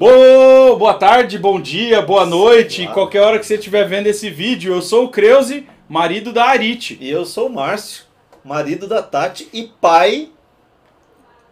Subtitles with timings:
[0.00, 4.72] Boa, boa tarde, bom dia, boa noite, qualquer hora que você estiver vendo esse vídeo.
[4.72, 6.96] Eu sou o Creuze, marido da Arite.
[6.98, 8.04] E eu sou o Márcio,
[8.42, 10.30] marido da Tati e pai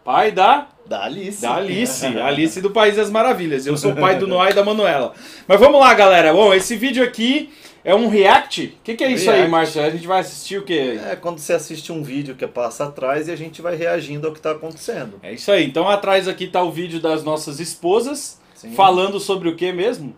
[0.02, 1.42] Pai da da Alice.
[1.42, 3.66] Da Alice, Alice do País das Maravilhas.
[3.66, 5.12] Eu sou o pai do Noah e da Manuela.
[5.46, 6.32] Mas vamos lá, galera.
[6.32, 7.52] Bom, esse vídeo aqui
[7.88, 8.66] é um react.
[8.66, 9.48] O que, que é isso aí.
[9.48, 9.82] Márcio?
[9.82, 11.00] A gente vai assistir o quê?
[11.10, 14.32] É quando você assiste um vídeo que passa atrás e a gente vai reagindo ao
[14.34, 15.18] que está acontecendo.
[15.22, 15.64] É isso aí.
[15.64, 18.72] Então atrás aqui tá o vídeo das nossas esposas Sim.
[18.72, 20.14] falando sobre o que mesmo?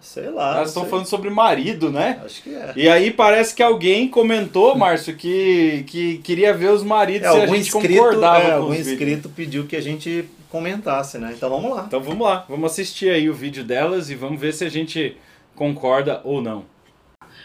[0.00, 0.56] Sei lá.
[0.56, 2.18] Elas estão falando sobre marido, né?
[2.24, 2.72] Acho que é.
[2.74, 7.40] E aí parece que alguém comentou, Márcio, que, que queria ver os maridos É, se
[7.42, 8.92] a gente inscrito, concordava é, com algum os vídeos.
[8.94, 11.34] inscrito pediu que a gente comentasse, né?
[11.36, 11.84] Então vamos lá.
[11.86, 15.14] Então vamos lá, vamos assistir aí o vídeo delas e vamos ver se a gente
[15.54, 16.69] concorda ou não.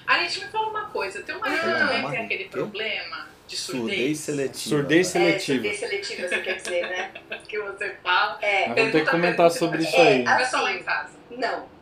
[0.08, 1.22] Arit, me fala uma coisa.
[1.24, 4.20] Teu marido Ah, também tem aquele problema de Surdez surdez?
[4.20, 4.70] seletiva.
[4.76, 5.56] Surdez É, seletiva.
[5.64, 7.12] surdez seletiva, você quer dizer, né?
[7.48, 8.38] Que você fala.
[8.42, 10.24] É, vamos ter que comentar sobre isso aí.
[10.24, 11.14] Não é só lá em casa.
[11.32, 11.74] não.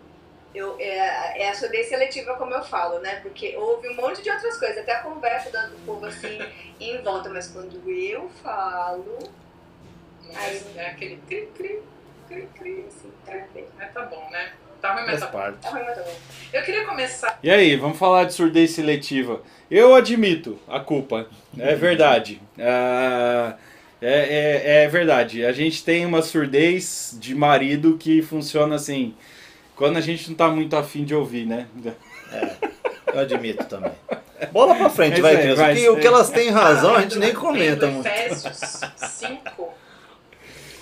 [0.56, 3.16] Eu, é, é a surdez seletiva, como eu falo, né?
[3.24, 6.38] Porque houve um monte de outras coisas, até a conversa do, do povo assim
[6.80, 9.18] em volta, mas quando eu falo,
[10.22, 10.62] Não Aí.
[10.78, 11.82] é, é aquele cri, cri,
[12.28, 12.86] cri, cri.
[12.88, 13.66] assim, tá bem.
[13.80, 14.54] Mas tá bom, né?
[14.84, 15.54] Tá ruim, mas tá bom.
[15.62, 16.16] Tá ruim, mas tá bom.
[16.52, 17.40] Eu queria começar.
[17.42, 19.42] E aí, vamos falar de surdez seletiva.
[19.72, 21.26] Eu admito a culpa,
[21.58, 22.42] é verdade.
[22.60, 23.56] Ah,
[24.02, 25.46] é, é, é verdade.
[25.46, 29.16] A gente tem uma surdez de marido que funciona assim,
[29.76, 31.68] quando a gente não tá muito afim de ouvir, né?
[33.08, 33.94] Eu admito também.
[34.52, 35.74] Bola pra frente, É vai, vai.
[35.74, 38.06] O que, o que elas têm razão, a gente nem comenta muito.
[38.06, 39.74] Efésios 5,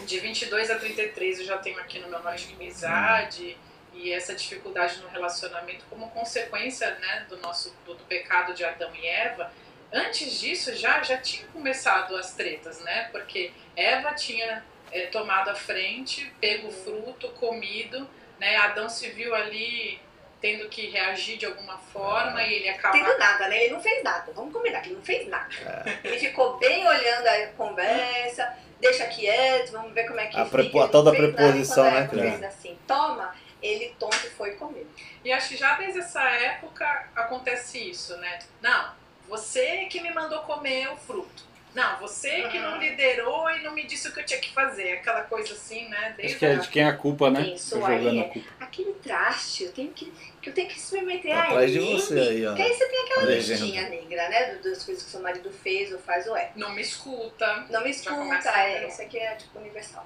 [0.07, 3.55] de 22 a 33, eu já tenho aqui no meu de Amizade
[3.93, 8.91] e essa dificuldade no relacionamento como consequência né, do nosso do, do pecado de Adão
[8.95, 9.51] e Eva.
[9.93, 13.09] Antes disso, já, já tinha começado as tretas, né?
[13.11, 18.09] Porque Eva tinha eh, tomado a frente, pego o fruto, comido,
[18.39, 18.55] né?
[18.55, 19.99] Adão se viu ali
[20.39, 23.65] tendo que reagir de alguma forma e ele acaba Tendo nada, né?
[23.65, 24.31] Ele não fez nada.
[24.33, 25.49] Vamos combinar que ele não fez nada.
[25.85, 26.07] É.
[26.07, 30.57] Ele ficou bem olhando a conversa, deixa quieto, vamos ver como é que A fica.
[30.57, 32.21] prepo- a tal da nada, preposição, quando né, a Eva Cris?
[32.39, 34.87] fez assim, toma, ele tonto foi comer.
[35.23, 38.39] E acho que já desde essa época acontece isso, né?
[38.61, 38.91] Não,
[39.27, 41.51] você que me mandou comer o fruto.
[41.73, 44.93] Não, você que não liderou e não me disse o que eu tinha que fazer.
[44.93, 46.07] Aquela coisa assim, né?
[46.07, 47.55] Acho Desde que é de quem é a culpa, né?
[47.55, 48.49] Jogando aí a é- culpa.
[48.59, 50.11] Aquele traste, eu tenho que,
[50.41, 52.49] que eu tenho que submeter a Atrás de você aí, ó.
[52.49, 53.61] Porque aí você tem aquela Legenda.
[53.61, 54.55] listinha negra, né?
[54.55, 56.51] Das coisas que seu marido fez ou faz ou é.
[56.57, 57.65] Não me escuta.
[57.69, 60.05] Não me escuta, é, isso aqui é tipo universal.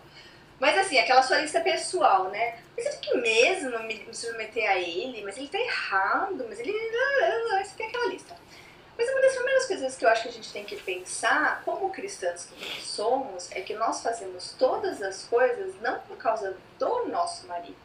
[0.59, 2.57] Mas assim, aquela sua lista pessoal, né?
[2.75, 6.71] Mas tem que mesmo me, me submeter a ele, mas ele tá errado, mas ele.
[7.63, 8.35] Você tem aquela lista.
[8.97, 11.89] Mas uma das primeiras coisas que eu acho que a gente tem que pensar, como
[11.89, 17.45] cristãos que somos, é que nós fazemos todas as coisas não por causa do nosso
[17.47, 17.75] marido.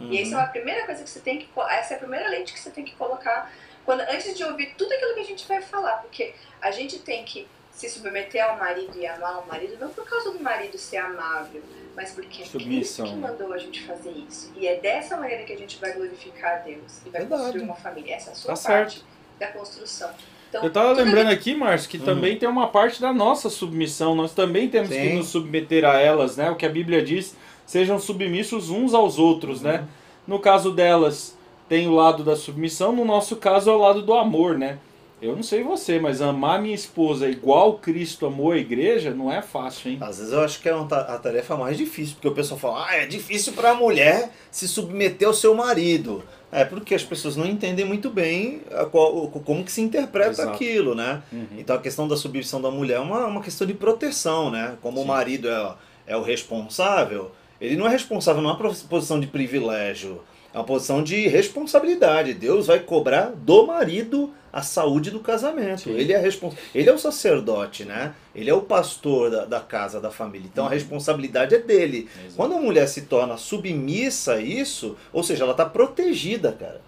[0.00, 1.48] E essa é a primeira coisa que você tem que.
[1.70, 3.50] Essa é a primeira lente que você tem que colocar
[3.84, 5.98] quando, antes de ouvir tudo aquilo que a gente vai falar.
[5.98, 10.08] Porque a gente tem que se submeter ao marido e amar o marido, não por
[10.08, 11.62] causa do marido ser amável,
[11.96, 13.28] mas porque é Cristo Submissão, que né?
[13.28, 14.52] mandou a gente fazer isso.
[14.56, 17.42] E é dessa maneira que a gente vai glorificar a Deus e vai Verdade.
[17.42, 18.14] construir uma família.
[18.16, 19.04] Essa é a sua Tá parte
[19.38, 20.10] da construção.
[20.48, 22.04] Então, Eu tava tudo lembrando aqui, Márcio, que Hum.
[22.04, 24.14] também tem uma parte da nossa submissão.
[24.14, 25.16] Nós também temos que Sim.
[25.16, 26.50] nos submeter a elas, né?
[26.50, 29.68] O que a Bíblia diz, sejam submissos uns aos outros, Uhum.
[29.72, 29.84] né?
[30.26, 31.36] No caso delas,
[31.68, 34.78] tem o lado da submissão, no nosso caso é o lado do amor, né?
[35.24, 39.40] Eu não sei você, mas amar minha esposa igual Cristo amou a igreja não é
[39.40, 39.98] fácil, hein?
[40.02, 42.86] Às vezes eu acho que é uma a tarefa mais difícil, porque o pessoal fala,
[42.88, 46.22] ah, é difícil para a mulher se submeter ao seu marido.
[46.52, 50.50] É porque as pessoas não entendem muito bem qual- o- como que se interpreta Exato.
[50.50, 51.22] aquilo, né?
[51.32, 51.46] Uhum.
[51.58, 54.76] Então a questão da submissão da mulher é uma, uma questão de proteção, né?
[54.82, 55.08] Como o Sim.
[55.08, 55.74] marido é,
[56.08, 57.30] é o responsável,
[57.60, 60.20] ele não é responsável numa posição de privilégio,
[60.54, 62.32] é uma posição de responsabilidade.
[62.32, 65.80] Deus vai cobrar do marido a saúde do casamento.
[65.82, 65.90] Sim.
[65.94, 66.54] Ele é respons...
[66.72, 68.14] ele é o sacerdote, né?
[68.32, 70.48] Ele é o pastor da, da casa, da família.
[70.50, 70.74] Então a Uhum.
[70.74, 72.08] responsabilidade é dele.
[72.20, 72.36] Exato.
[72.36, 76.80] Quando a mulher se torna submissa a isso, ou seja, ela está protegida, cara.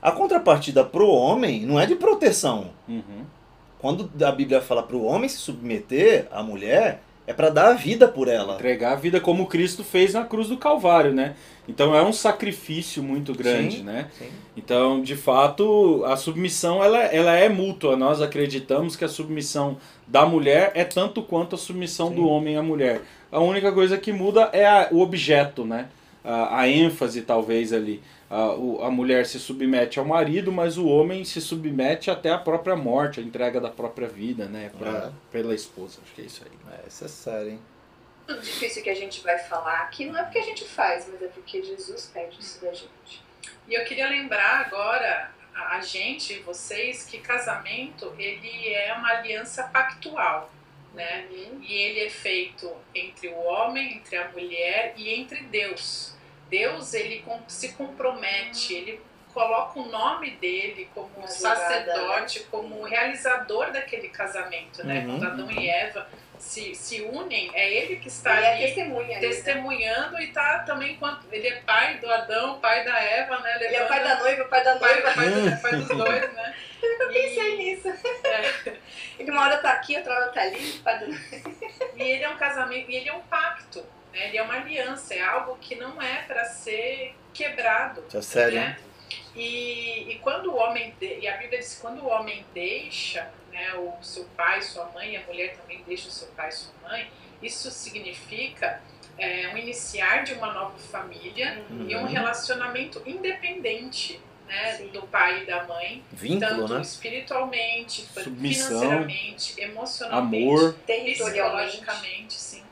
[0.00, 2.70] A contrapartida pro homem não é de proteção.
[2.88, 3.24] Uhum.
[3.78, 7.74] Quando a Bíblia fala para o homem se submeter à mulher, é para dar a
[7.74, 8.54] vida por ela.
[8.54, 11.34] Entregar a vida como Cristo fez na cruz do Calvário, né?
[11.66, 13.82] Então é um sacrifício muito grande, Sim.
[13.84, 14.08] né?
[14.18, 14.26] Sim.
[14.56, 17.96] Então, de fato, a submissão ela, ela é mútua.
[17.96, 22.16] Nós acreditamos que a submissão da mulher é tanto quanto a submissão Sim.
[22.16, 23.00] do homem à mulher.
[23.32, 25.86] A única coisa que muda é a- o objeto, né?
[26.22, 28.02] A, a ênfase, talvez, ali.
[28.30, 32.38] A, o- a mulher se submete ao marido, mas o homem se submete até a
[32.38, 34.70] própria morte, a entrega da própria vida, né?
[34.78, 35.12] Pra, É.
[35.30, 35.98] Pela esposa.
[36.02, 36.78] Acho que é isso aí.
[36.78, 37.60] É, isso é sério, hein?
[38.40, 41.26] difícil que a gente vai falar aqui não é porque a gente faz, mas é
[41.26, 43.22] porque Jesus pede isso da gente.
[43.68, 49.62] E eu queria lembrar agora a a gente, vocês, que casamento ele é uma aliança
[49.64, 50.50] pactual,
[50.94, 51.26] né?
[51.30, 56.13] E ele é feito entre o homem, entre a mulher e entre Deus.
[56.48, 59.00] Deus ele se compromete, ele
[59.32, 65.00] coloca o nome dele como Uma jogada, sacerdote, como realizador daquele casamento, né?
[65.00, 65.18] Uhum.
[65.18, 66.06] Quando Adão e Eva
[66.38, 69.00] se, se unem, é ele que está Ele é ali testemunha.
[69.04, 69.20] ali, né?
[69.20, 73.54] testemunhando e tá também quanto ele é pai do Adão, pai da Eva, né?
[73.56, 75.12] Ele é levando- pai da noiva, o pai da noiva.
[75.12, 76.54] pai, do- pai dos dois, né?
[76.82, 77.88] Eu pensei nisso.
[77.88, 78.72] É,
[79.18, 80.72] Ele uma hora tá aqui, outra hora tá ali.
[80.84, 81.06] pai da-
[81.96, 84.28] e ele é um casamento, e ele é um pacto, né?
[84.28, 88.58] Ele é uma aliança, é algo que não é para ser quebrado, é sério.
[88.60, 88.78] né?
[89.34, 93.28] E, e quando o homem de- e a Bíblia diz que quando o homem deixa,
[93.52, 97.08] né, o seu pai, sua mãe, a mulher também deixa o seu pai, sua mãe,
[97.42, 98.80] isso significa
[99.18, 102.06] é, um iniciar de uma nova família e um Uhum.
[102.06, 106.80] relacionamento independente né, do pai e da mãe, Vínculo, tanto né?
[106.80, 110.74] espiritualmente, Submissão, financeiramente, emocionalmente, Amor.
[110.86, 112.32] Territorialmente.
[112.34, 112.63] sim.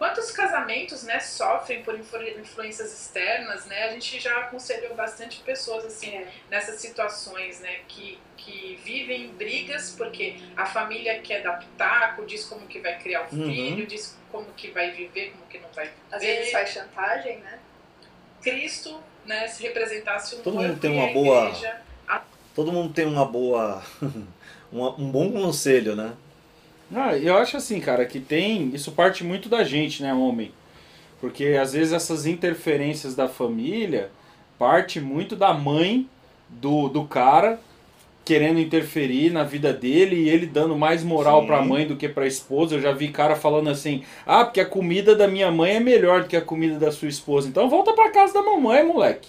[0.00, 3.84] Quantos casamentos, né, sofrem por influ- influências externas, né?
[3.84, 6.26] A gente já aconselhou bastante pessoas assim É.
[6.50, 12.66] nessas situações, né, que, que vivem brigas porque a família quer dar pitaco, diz como
[12.66, 13.44] que vai criar o Uhum.
[13.52, 15.98] filho, diz como que vai viver, como que não vai viver.
[16.10, 17.58] Às vezes faz chantagem, né?
[18.40, 21.82] Cristo, né, se representasse um Todo mundo tem uma a boa- igreja,
[22.54, 23.82] Todo mundo tem uma boa.
[24.72, 26.14] um bom conselho, né?
[26.94, 28.70] Ah, eu acho assim, cara, que tem.
[28.74, 30.52] Isso parte muito da gente, né, homem?
[31.20, 34.10] Porque às vezes essas interferências da família
[34.58, 36.06] parte muito da mãe
[36.48, 37.58] do, do cara
[38.24, 41.46] querendo interferir na vida dele e ele dando mais moral Sim.
[41.46, 42.74] pra mãe do que pra esposa.
[42.74, 46.22] Eu já vi cara falando assim: "Ah, porque a comida da minha mãe é melhor
[46.22, 47.48] do que a comida da sua esposa".
[47.48, 49.28] Então volta pra casa da mamãe, moleque.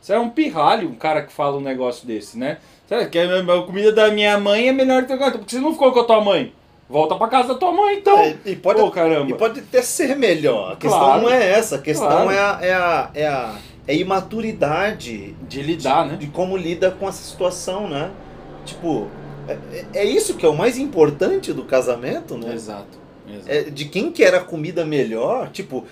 [0.00, 2.58] Você é um pirralho, um cara que fala um negócio desse, né?
[2.88, 5.72] Sabe, que a comida da minha mãe é melhor do que a Porque você não
[5.72, 6.52] ficou com a tua mãe.
[6.88, 8.18] Volta pra casa da tua mãe, então.
[8.18, 9.30] É, e, pode, Pô, caramba.
[9.30, 10.72] e pode até ser melhor.
[10.72, 11.22] A questão Claro.
[11.22, 11.76] não é essa.
[11.76, 12.30] A questão Claro.
[12.30, 13.54] é, a, é, a, é, a,
[13.86, 16.16] é a imaturidade De lidar, né?
[16.16, 18.10] de como lida com essa situação, né?
[18.64, 19.06] Tipo,
[19.46, 22.54] é, é- é isso que é o mais importante do casamento, né?
[22.54, 22.86] Exato.
[23.28, 23.46] exato.
[23.50, 25.84] É de quem quer a comida melhor, tipo,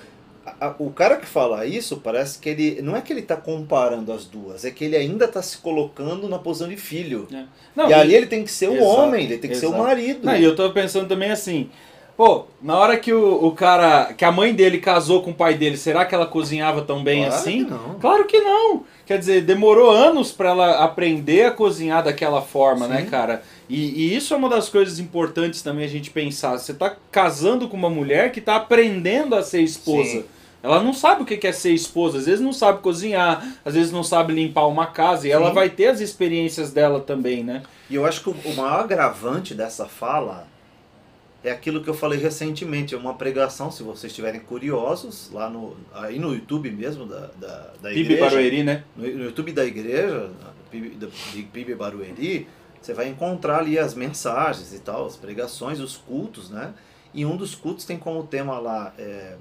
[0.60, 2.80] a- o cara que fala isso parece que ele.
[2.82, 6.28] Não é que ele tá comparando as duas, é que ele ainda tá se colocando
[6.28, 7.26] na posição de filho.
[7.74, 9.70] Não, e ali ele tem que ser o Exato, homem, ele tem que ser o
[9.70, 9.82] exato.
[9.82, 10.20] marido.
[10.24, 11.68] Não, e eu tô pensando também assim,
[12.16, 15.54] pô, na hora que o, o cara, que a mãe dele casou com o pai
[15.54, 17.64] dele, será que ela cozinhava tão bem Claro assim?
[17.64, 17.94] que não.
[18.00, 18.84] Claro que não.
[19.04, 23.06] Quer dizer, demorou anos pra ela aprender a cozinhar daquela forma, né, Sim.
[23.10, 23.42] cara?
[23.68, 26.56] E, e isso é uma das coisas importantes também a gente pensar.
[26.58, 30.10] Você tá casando com uma mulher que tá aprendendo a ser esposa.
[30.10, 30.24] Sim.
[30.66, 33.92] Ela não sabe o que é ser esposa, às vezes não sabe cozinhar, às vezes
[33.92, 35.54] não sabe limpar uma casa, e ela Sim.
[35.54, 37.62] vai ter as experiências dela também, né?
[37.88, 40.48] E eu acho que o maior agravante dessa fala
[41.44, 45.76] é aquilo que eu falei recentemente, é uma pregação, se vocês estiverem curiosos, lá no,
[45.94, 48.24] aí no YouTube mesmo da, da, da Pibe igreja.
[48.24, 48.82] Barueri, né?
[48.96, 50.30] No, no YouTube da igreja,
[51.32, 52.48] de Pibe Barueri,
[52.82, 56.74] você vai encontrar ali as mensagens e tal, as pregações, os cultos, né?
[57.14, 59.36] E um dos cultos tem como tema lá é,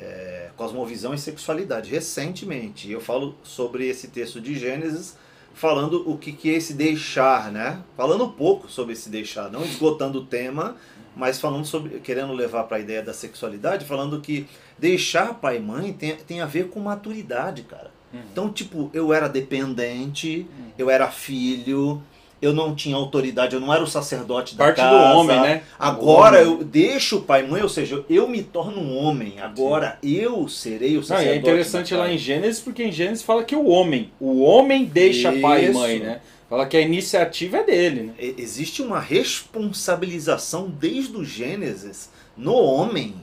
[0.00, 1.90] é, cosmovisão e sexualidade.
[1.90, 5.16] Recentemente, eu falo sobre esse texto de Gênesis,
[5.54, 7.82] falando o que, que é esse deixar, né?
[7.96, 10.76] Falando um pouco sobre esse deixar, não esgotando o tema,
[11.16, 14.46] mas falando sobre, querendo levar para a ideia da sexualidade, falando que
[14.78, 17.90] deixar pai e mãe tem, tem a ver com maturidade, cara.
[18.12, 18.20] Uhum.
[18.30, 20.46] Então, tipo, eu era dependente,
[20.78, 22.00] eu era filho,
[22.40, 24.96] eu não tinha autoridade, eu não era o sacerdote da Parte casa.
[24.96, 25.62] do homem, né?
[25.78, 26.58] Agora homem.
[26.58, 29.40] eu deixo o pai e mãe, ou seja, eu me torno um homem.
[29.40, 31.36] Agora eu serei o Não, e sacerdote.
[31.36, 35.32] é interessante lá em Gênesis, porque em Gênesis fala que o homem, o homem deixa
[35.32, 35.78] pai e Isso.
[35.78, 36.20] mãe, né?
[36.48, 38.14] Fala que a iniciativa é dele, né?
[38.38, 43.14] Existe uma responsabilização desde o Gênesis no homem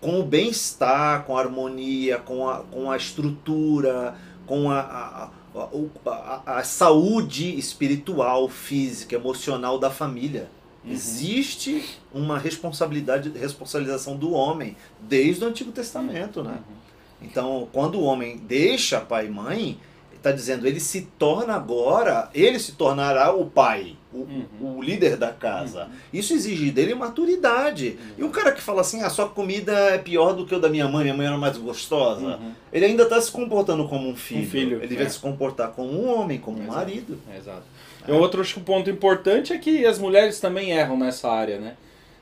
[0.00, 4.14] com o bem-estar, com a harmonia, com a, com a estrutura,
[4.50, 10.50] com a, a, a, a saúde espiritual, física, emocional da família.
[10.84, 10.90] Uhum.
[10.90, 16.58] Existe uma responsabilidade, responsabilização do homem desde o Antigo Testamento, né?
[16.68, 16.74] Uhum.
[17.22, 19.78] Então, quando o homem deixa pai e mãe,
[20.20, 24.76] está dizendo, ele se torna agora, ele se tornará o pai, o, Uhum.
[24.78, 25.88] o líder da casa.
[26.12, 27.98] Isso exige dele maturidade.
[28.18, 30.68] E o cara que fala assim, a sua comida é pior do que o da
[30.68, 32.52] minha mãe, minha mãe era mais gostosa, Uhum.
[32.72, 34.46] ele ainda está se comportando como um filho.
[34.48, 34.98] filho, ele é.
[34.98, 36.76] vai se comportar como um homem, como um Exato.
[36.78, 37.18] marido.
[37.36, 37.62] Exato.
[38.06, 41.58] E um outro acho que, ponto importante é que as mulheres também erram nessa área,
[41.58, 41.74] né?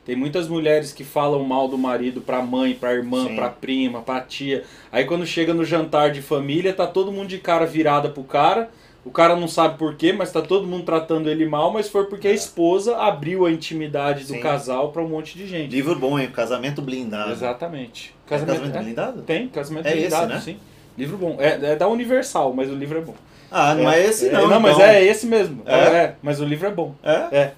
[0.09, 3.35] Tem muitas mulheres que falam mal do marido pra mãe, pra irmã, Sim.
[3.35, 4.63] pra prima, pra tia.
[4.91, 8.71] Aí quando chega no jantar de família, tá todo mundo de cara virada pro cara.
[9.05, 12.05] O cara não sabe por quê, mas tá todo mundo tratando ele mal, mas foi
[12.07, 14.37] porque a esposa abriu a intimidade do É.
[14.37, 14.41] Sim.
[14.41, 15.69] casal pra um monte de gente.
[15.69, 16.31] Livro bom, hein?
[16.33, 17.31] Casamento blindado.
[17.31, 18.15] Exatamente.
[18.25, 19.21] É casamento, é, blindado?
[19.21, 20.39] Tem, casamento É esse, blindado, né?
[20.39, 20.57] sim.
[20.97, 21.35] Livro bom.
[21.37, 23.13] É, é da Universal, mas o livro é bom.
[23.51, 24.45] Ah, não é, esse não.
[24.45, 24.87] É, não, mas então.
[24.87, 25.61] é esse mesmo.
[25.67, 25.75] É?
[25.75, 26.95] É, mas o livro é bom.
[27.03, 27.13] É?
[27.31, 27.53] É.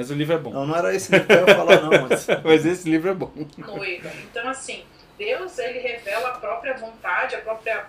[0.00, 0.50] Mas o livro é bom.
[0.50, 2.08] Não, não era esse livro que eu ia falar, não.
[2.08, 2.26] Mas...
[2.42, 3.30] Mas esse livro é bom.
[3.58, 4.10] noiva.
[4.30, 4.82] Então, assim,
[5.18, 7.84] Deus ele revela a própria vontade, a própria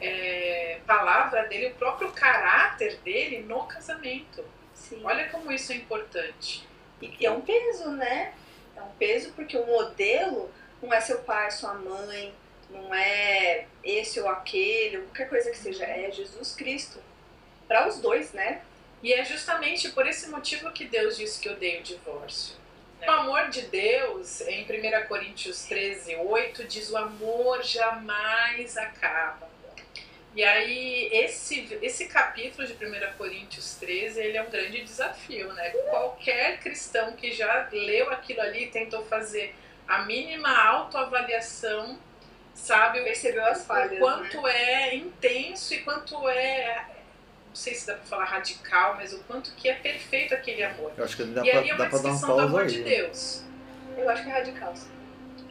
[0.00, 4.44] é, palavra dele, o próprio caráter dele no casamento.
[4.74, 5.02] Sim.
[5.04, 6.66] Olha como isso é importante.
[7.00, 8.32] E é um peso, né?
[8.76, 10.50] É um peso porque o modelo
[10.82, 12.34] não é seu pai, sua mãe,
[12.70, 16.98] não é esse ou aquele, qualquer coisa que seja, é Jesus Cristo.
[17.68, 18.62] Para os dois, né?
[19.02, 22.54] E é justamente por esse motivo que Deus disse que odeia o divórcio.
[23.00, 23.08] né?
[23.08, 29.50] O amor de Deus, em 1 Coríntios 13, 8, diz o amor jamais acaba.
[30.34, 35.70] E aí, esse, esse capítulo de 1 Coríntios 13, ele é um grande desafio, né?
[35.90, 39.54] Qualquer cristão que já leu aquilo ali tentou fazer
[39.86, 41.98] a mínima autoavaliação,
[42.54, 43.92] sabe o Percebeu as falhas.
[43.92, 44.52] o quanto né?
[44.54, 46.86] é intenso e quanto é
[47.52, 50.90] não sei se dá pra falar radical, mas o quanto que é perfeito aquele amor.
[50.96, 52.62] Eu acho que dá e pra, ali é dá uma dar um descrição do amor
[52.62, 52.66] aí.
[52.68, 52.84] de né?
[52.84, 53.44] Deus.
[53.94, 54.74] Eu acho que é radical.
[54.74, 54.88] sim.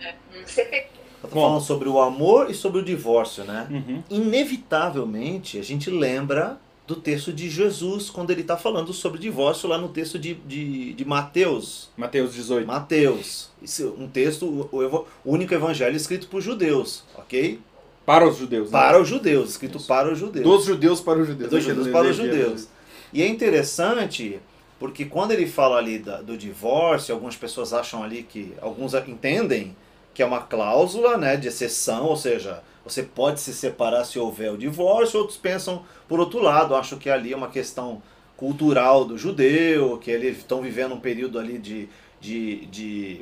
[0.02, 0.16] É.
[0.36, 0.44] Hum.
[0.44, 0.88] Você
[1.22, 1.42] Bom.
[1.42, 3.68] falando sobre o amor e sobre o divórcio, né?
[3.70, 4.04] Uhum.
[4.10, 9.78] Inevitavelmente, a gente lembra do texto de Jesus, quando ele está falando sobre divórcio lá
[9.78, 11.92] no texto de, de, de Mateus.
[11.96, 12.66] Mateus 18.
[12.66, 13.52] Mateus.
[13.62, 17.60] Isso, um texto, o, o único evangelho escrito por judeus, ok?
[18.06, 18.72] Para os judeus.
[18.72, 18.80] né?
[18.80, 19.88] Para os judeus, escrito Isso.
[19.88, 20.46] para os judeus.
[20.46, 21.50] Dos judeus para os judeus.
[21.50, 22.68] Dos judeus para os judeus.
[23.14, 24.40] E é interessante
[24.80, 29.76] porque quando ele fala ali da- do divórcio, algumas pessoas acham ali que, alguns entendem
[30.14, 34.52] que é uma cláusula né, de exceção, ou seja, você pode se separar se houver
[34.52, 38.02] o divórcio, outros pensam por outro lado, acham que ali é uma questão
[38.36, 41.88] cultural do judeu, que eles estão vivendo um período ali de,
[42.20, 43.22] de, de,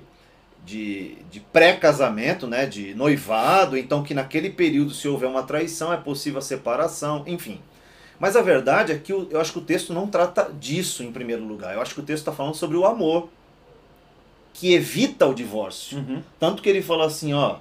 [0.66, 5.98] de, de pré-casamento, né, de noivado, então que naquele período, se houver uma traição, é
[5.98, 7.60] possível a separação, enfim.
[8.20, 11.12] Mas a verdade é que o- eu acho que o texto não trata disso em
[11.12, 11.74] primeiro lugar.
[11.74, 13.30] Eu acho que o texto está falando sobre o amor,
[14.54, 15.98] que evita o divórcio.
[16.00, 16.22] Uhum.
[16.40, 17.58] Tanto que ele fala assim, ó,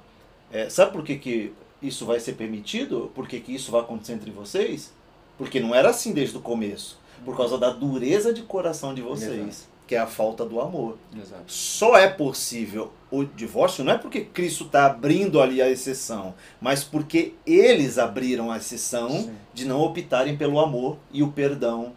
[0.51, 3.11] é, sabe por que, que isso vai ser permitido?
[3.15, 4.93] Por que, que isso vai acontecer entre vocês?
[5.37, 6.99] Porque não era assim desde o começo.
[7.25, 9.67] Por causa da dureza de coração de vocês, Exato.
[9.89, 10.99] Que é a falta do amor.
[11.17, 11.51] Exato.
[11.51, 16.85] Só é possível o divórcio não é porque Cristo está abrindo ali a exceção, mas
[16.85, 19.37] porque eles abriram a exceção Sim.
[19.55, 21.95] de não optarem pelo amor e o perdão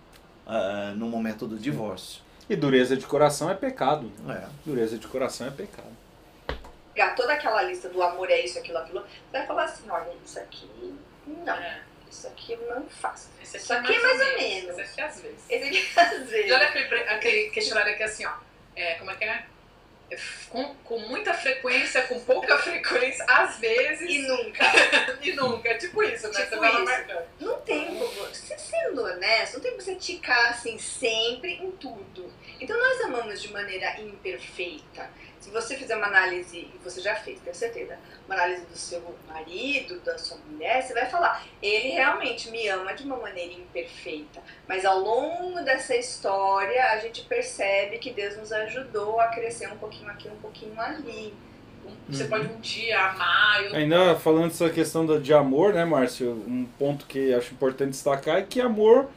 [0.47, 2.21] ah, no momento do divórcio.
[2.49, 4.09] E dureza de coração é pecado.
[4.29, 4.45] É.
[4.65, 5.91] Dureza de coração é pecado.
[6.93, 10.39] pegar toda aquela lista do amor é isso, aquilo, aquilo, vai falar assim, olha, isso
[10.39, 10.69] aqui
[11.27, 11.90] não, É.
[12.11, 13.29] isso aqui eu não faço.
[13.41, 14.77] Esse aqui Isso aqui é mais ou menos.
[14.77, 15.39] Esse aqui às vezes.
[15.49, 16.51] Esse aqui às E vezes.
[16.51, 18.33] olha aquele, aquele questionário aqui assim, ó.
[18.75, 19.45] É, como é que é?
[20.11, 20.17] É,
[20.49, 24.63] Com, com muita frequência, com pouca frequência, às vezes E nunca.
[25.21, 25.77] e nunca.
[25.77, 26.43] Tipo isso, né?
[26.45, 26.83] Tipo você isso.
[26.83, 27.25] marcando.
[27.39, 32.31] Não tem como, você sendo honesto, não tem como você ticar assim sempre em tudo.
[32.59, 35.09] Então nós amamos de maneira imperfeita.
[35.41, 39.01] Se você fizer uma análise, e você já fez, tenho certeza, uma análise do seu
[39.27, 44.39] marido, da sua mulher, você vai falar, ele realmente me ama de uma maneira imperfeita.
[44.67, 49.77] Mas ao longo dessa história, a gente percebe que Deus nos ajudou a crescer um
[49.77, 51.33] pouquinho aqui, um pouquinho ali.
[52.07, 52.29] Você Uhum.
[52.29, 56.31] pode um dia amar, eu Ainda falando dessa questão de amor, né, Márcio?
[56.47, 59.09] Um ponto que acho importante destacar é que amor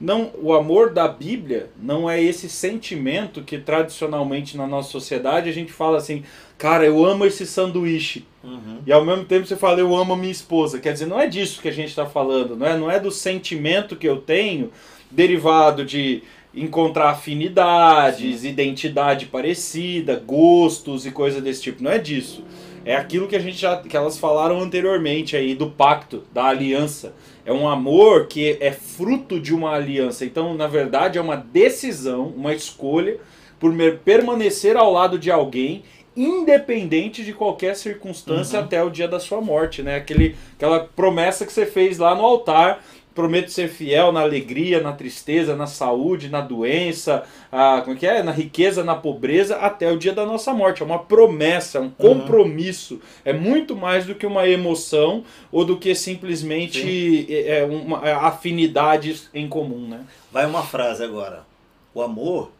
[0.00, 5.52] não, o amor da Bíblia não é esse sentimento que tradicionalmente na nossa sociedade a
[5.52, 6.22] gente fala assim,
[6.56, 8.24] cara, eu amo esse sanduíche.
[8.44, 8.78] Uhum.
[8.86, 10.78] E ao mesmo tempo você fala, eu amo a minha esposa.
[10.78, 12.76] Quer dizer, não é disso que a gente está falando, não é?
[12.76, 14.70] não é do sentimento que eu tenho
[15.10, 16.22] derivado de
[16.54, 21.82] encontrar afinidades, identidade parecida, gostos e coisa desse tipo.
[21.82, 22.44] Não é disso.
[22.88, 27.12] É aquilo que a gente já que elas falaram anteriormente aí do pacto, da aliança.
[27.44, 30.24] É um amor que é fruto de uma aliança.
[30.24, 33.18] Então, na verdade, é uma decisão, uma escolha
[33.60, 35.82] por permanecer ao lado de alguém
[36.16, 38.64] independente de qualquer circunstância Uhum.
[38.64, 39.96] até o dia da sua morte, né?
[39.96, 42.82] Aquele, aquela promessa que você fez lá no altar,
[43.18, 48.06] prometo ser fiel na alegria, na tristeza, na saúde, na doença, ah, como é que
[48.06, 48.22] é?
[48.22, 50.82] Na riqueza, na pobreza, até o dia da nossa morte.
[50.82, 53.00] É uma promessa, é um compromisso.
[53.24, 59.28] É muito mais do que uma emoção ou do que simplesmente é, uma, é, afinidades
[59.34, 60.04] em comum, né?
[60.30, 61.44] Vai uma frase agora.
[61.92, 62.52] O amor,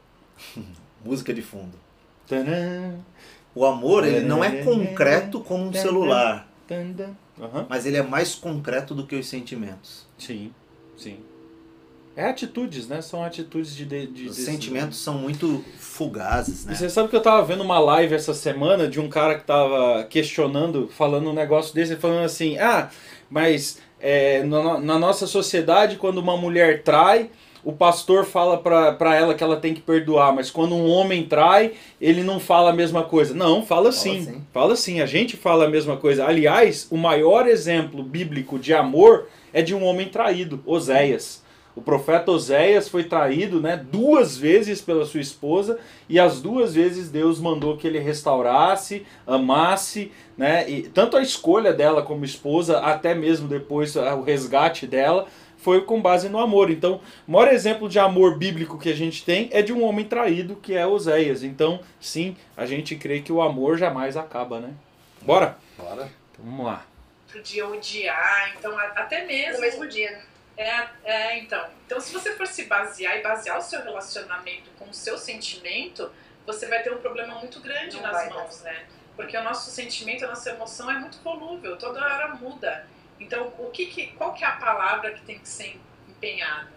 [1.05, 1.79] música de fundo.
[3.55, 6.49] O amor, ele não é concreto como um celular,
[7.41, 7.67] Aham.
[7.69, 10.07] mas ele é mais concreto do que os sentimentos.
[10.19, 10.53] Sim,
[10.97, 11.19] sim.
[12.17, 13.01] É atitudes, né?
[13.01, 13.85] São atitudes de.
[13.85, 16.73] de, de Os sentimentos são muito fugazes, né?
[16.73, 19.45] E você sabe que eu tava vendo uma live essa semana de um cara que
[19.45, 22.91] tava questionando, falando um negócio desse, falando assim, ah,
[23.31, 27.31] mas é, na, na nossa sociedade, quando uma mulher trai,
[27.65, 31.73] o pastor fala pra ela que ela tem que perdoar, mas quando um homem trai,
[32.01, 33.35] ele não fala a mesma coisa.
[33.35, 34.23] Não, fala sim.
[34.23, 34.43] sim.
[34.53, 36.27] Fala sim, a gente fala a mesma coisa.
[36.27, 41.43] Aliás, o maior exemplo bíblico de amor é de um homem traído, Oséias.
[41.79, 47.09] O profeta Oséias foi traído né, duas vezes pela sua esposa e as duas vezes
[47.09, 53.15] Deus mandou que ele restaurasse, amasse, né, e tanto a escolha dela como esposa, até
[53.15, 55.27] mesmo depois o resgate dela,
[55.59, 56.71] foi com base no amor.
[56.71, 60.05] Então, o maior exemplo de amor bíblico que a gente tem é de um homem
[60.07, 61.43] traído, que é Oséias.
[61.43, 64.73] Então, sim, a gente crê que o amor jamais acaba, né?
[65.23, 65.59] Bora?
[65.77, 66.09] Bora.
[66.33, 66.87] Então, vamos lá.
[67.45, 69.55] de odiar, então a- até mesmo.
[69.55, 70.23] No mesmo dia, né?
[70.57, 71.65] É, é, então.
[71.87, 76.11] Então, se você for se basear e basear o seu relacionamento com o seu sentimento,
[76.47, 78.85] você vai ter um problema muito grande Não nas mãos, né?
[79.15, 82.87] Porque o nosso sentimento, a nossa emoção é muito volúvel, toda hora muda.
[83.21, 86.71] Então, o que que, qual que é a palavra que tem que ser empenhada,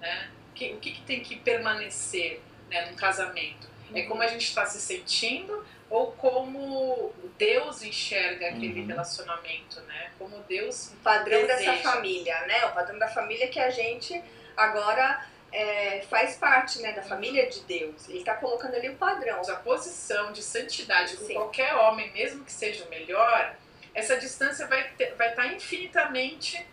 [0.00, 0.30] né?
[0.54, 2.40] Que- o que, que tem que permanecer
[2.70, 3.68] né, num casamento?
[3.94, 8.86] É como a gente está se sentindo ou como Deus enxerga aquele Uhum.
[8.86, 10.10] relacionamento, né?
[10.18, 11.82] Como Deus O padrão dessa Desejo.
[11.82, 12.66] família, né?
[12.66, 14.22] O padrão da família que a gente
[14.56, 16.92] agora é, faz parte, né?
[16.92, 18.06] Da família de Deus.
[18.10, 19.40] Ele tá colocando ali o padrão.
[19.40, 23.54] a posição de santidade com qualquer homem, mesmo que seja o melhor,
[23.98, 26.64] essa distância vai ter, vai estar infinitamente,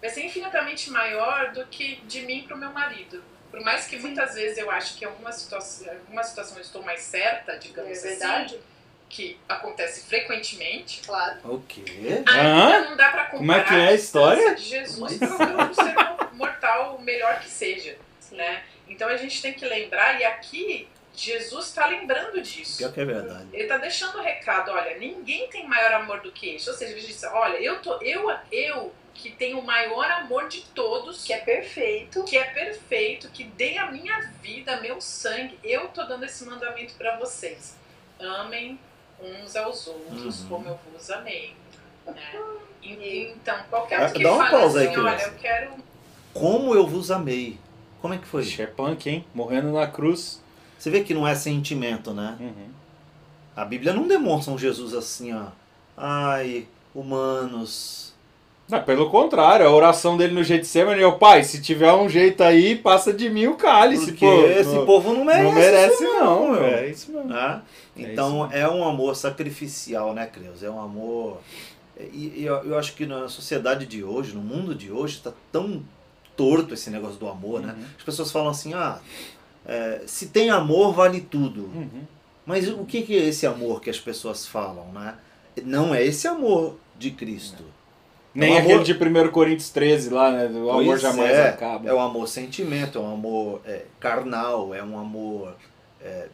[0.00, 3.22] vai ser infinitamente maior do que de mim para o meu marido.
[3.50, 6.82] Por mais que muitas vezes eu acho que em alguma situação, alguma situação eu estou
[6.82, 8.54] mais certa, É digamos verdade?
[8.56, 8.64] assim,
[9.08, 11.38] que acontece frequentemente, Claro.
[11.44, 11.84] O quê?
[12.26, 14.54] ainda não dá para comparar Como é que é a história?
[14.54, 15.94] distância de Jesus para o ser
[16.36, 18.36] mortal, o melhor que seja Sim.
[18.36, 18.62] né?
[18.88, 22.78] Então a gente tem que lembrar, e aqui Jesus está lembrando disso.
[22.78, 23.46] Pior que é verdade.
[23.52, 26.68] Ele está deixando o recado, olha, ninguém tem maior amor do que este.
[26.70, 30.62] Ou seja, ele diz, olha, eu, tô, eu, eu que tenho o maior amor de
[30.74, 32.24] todos, Que é perfeito.
[32.24, 36.94] que é perfeito, que dei a minha vida, meu sangue, eu tô dando esse mandamento
[36.94, 37.76] para vocês.
[38.18, 38.78] Amem
[39.20, 40.48] uns aos outros Uhum.
[40.48, 41.54] como eu vos amei.
[42.06, 42.14] Né?
[42.82, 45.28] E- Então, qualquer Ah, um que dá uma fala pausa aí, assim, olha, criança.
[45.34, 45.74] eu quero
[46.34, 47.58] Como eu vos amei.
[48.02, 48.42] Como é que foi?
[48.42, 49.24] Ixi, é punk, hein?
[49.32, 50.42] Morrendo na cruz.
[50.84, 52.36] Você vê que não é sentimento, né?
[52.38, 52.68] Uhum.
[53.56, 55.44] A Bíblia não demonstra um Jesus assim, ó.
[55.96, 58.12] Ai, humanos.
[58.68, 62.42] Não, pelo contrário, a oração dele no Getsemane é o pai, se tiver um jeito
[62.42, 64.42] aí, passa de mim o cálice, Porque pô.
[64.44, 65.44] esse não, povo não merece.
[65.44, 66.64] não merece isso não, meu.
[66.66, 67.28] é isso mesmo.
[67.30, 67.62] né?
[67.96, 70.62] É Então isso é, um amor sacrificial, né, Creus?
[70.62, 71.40] É um amor.
[71.98, 75.32] E, e eu, eu acho que na sociedade de hoje, no mundo de hoje, está
[75.50, 75.82] tão
[76.36, 77.74] torto esse negócio do amor, né?
[77.74, 77.84] Uhum.
[77.96, 78.98] As pessoas falam assim: ah,
[79.66, 81.62] é, se tem amor, vale tudo.
[81.74, 82.02] Uhum.
[82.46, 85.14] Mas o que que é esse amor que as pessoas falam, né?
[85.64, 87.64] Não é esse amor de Cristo.
[88.34, 90.46] Nem É um aquele amor- de 1 Coríntios 13 lá, né?
[90.52, 91.88] O amor Pois jamais é, acaba.
[91.88, 95.54] É um amor sentimento, é um amor é, carnal, é um amor,
[96.02, 96.26] é,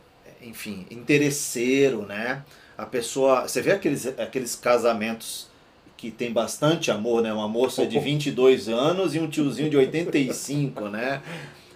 [0.42, 2.42] enfim, interesseiro, né?
[2.76, 3.46] A pessoa.
[3.46, 5.48] Você vê aqueles, aqueles casamentos
[5.96, 7.32] que tem bastante amor, né?
[7.32, 11.20] Uma moça de 22 anos e um tiozinho de 85, né?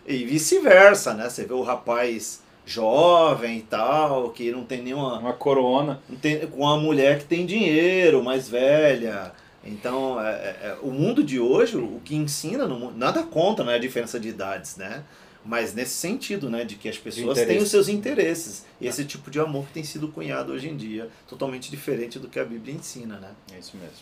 [0.07, 1.29] E vice-versa, né?
[1.29, 5.19] Você vê o rapaz jovem e tal, que não tem nenhuma.
[5.19, 6.01] Uma corona.
[6.09, 9.33] não tem- com a mulher que tem dinheiro, mais velha.
[9.63, 13.65] Então, é, é, é, o mundo de hoje, o que ensina, no mundo, nada contra
[13.65, 15.03] né, a diferença de idades, né?
[15.43, 16.65] Mas nesse sentido, né?
[16.65, 18.65] De que as pessoas têm os seus interesses.
[18.81, 22.29] E esse tipo de amor que tem sido cunhado hoje em dia, totalmente diferente do
[22.29, 23.31] que a Bíblia ensina, né?
[23.55, 23.97] É isso mesmo.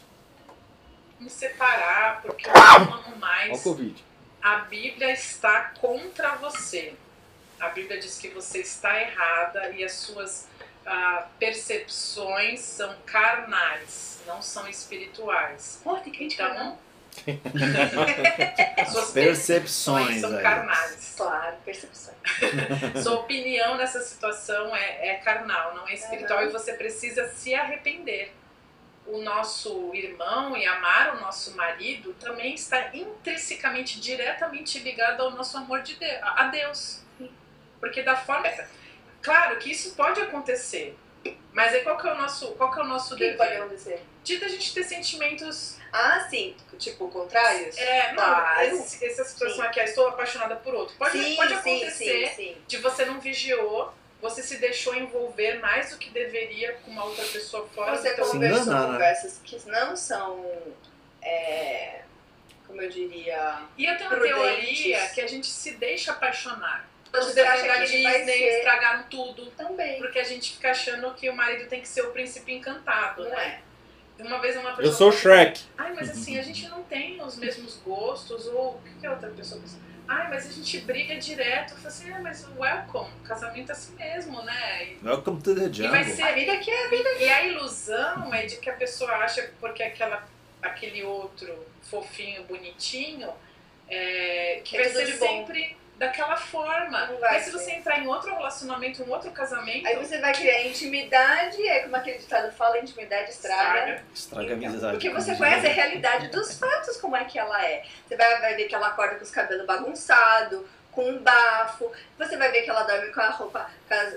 [1.21, 3.63] me separar, porque eu não amo Olha o mais.
[3.63, 3.95] Covid.
[4.43, 6.95] A Bíblia está contra você.
[7.61, 10.49] A Bíblia diz que você está errada e as suas
[10.85, 15.81] ah, percepções são carnais, não são espirituais.
[15.85, 16.79] Pô, tem crítica, Então,
[18.79, 20.43] As suas percepções são aí.
[20.43, 21.15] carnais.
[21.17, 22.15] Claro, percepção.
[23.03, 26.49] Sua opinião nessa situação é, é carnal, não é espiritual Uhum.
[26.49, 28.33] e você precisa se arrepender.
[29.07, 35.57] O nosso irmão e amar o nosso marido também está intrinsecamente, diretamente ligado ao nosso
[35.57, 37.01] amor de Deus, a Deus.
[37.81, 38.49] Porque da forma.
[39.21, 40.97] Claro que isso pode acontecer.
[41.53, 43.63] Mas aí qual que é o nosso, qual que é o nosso que pode dever?
[43.63, 44.03] acontecer?
[44.25, 45.77] De da gente ter sentimentos.
[45.93, 46.57] Ah, sim.
[46.79, 47.77] Tipo, contrários?
[47.77, 50.97] É, não, Ah, esse- essa situação aqui, ah, estou apaixonada por outro.
[50.97, 52.57] Pode, sim, pode sim, acontecer sim, sim.
[52.67, 57.25] de você não vigiou você se deixou envolver mais do que deveria com uma outra
[57.27, 58.87] pessoa fora Você do conversou né?
[58.87, 60.47] conversas que não são,
[61.21, 62.03] é,
[62.67, 66.89] como eu diria, E eu tenho uma teoria que a gente se deixa apaixonar.
[67.13, 69.51] Os Você desenhos acha da Disney ser- estragaram tudo.
[69.51, 69.99] também.
[69.99, 73.31] Porque a gente fica achando que o marido tem que ser o príncipe encantado, Não
[73.31, 73.61] né?
[74.19, 74.23] é?
[74.23, 74.87] Uma vez uma pessoa.
[74.87, 75.61] Eu sou o Shrek.
[75.77, 79.11] Ai, mas assim, a gente não tem os mesmos gostos, ou o que, que a
[79.13, 79.77] outra pessoa pensa?
[80.09, 81.73] Ai, mas a gente briga direto.
[81.73, 84.85] Eu falei assim, ah, mas welcome, casamento é assim mesmo, né?
[84.85, 86.17] E, Welcome to the e vai jungle.
[86.17, 87.09] ser A vida aqui é a vida.
[87.19, 90.27] E a ilusão é de que a pessoa acha que porque aquela,
[90.61, 93.31] aquele outro fofinho, bonitinho,
[93.89, 97.11] é, que É vai ser sempre daquela forma.
[97.21, 97.59] Mas se ser.
[97.59, 101.97] você entrar em outro relacionamento, um outro casamento, Aí você vai criar intimidade, é como
[101.97, 103.79] aquele ditado fala, intimidade estraga.
[103.79, 104.05] estraga.
[104.15, 104.93] Estraga a amizade.
[104.93, 107.85] Porque você conhece a realidade dos fatos, como é que ela é.
[108.07, 111.91] Você vai, vai ver que ela acorda com os cabelos bagunçados, com um bafo.
[112.19, 114.17] Você vai ver que ela dorme com a roupa, com as,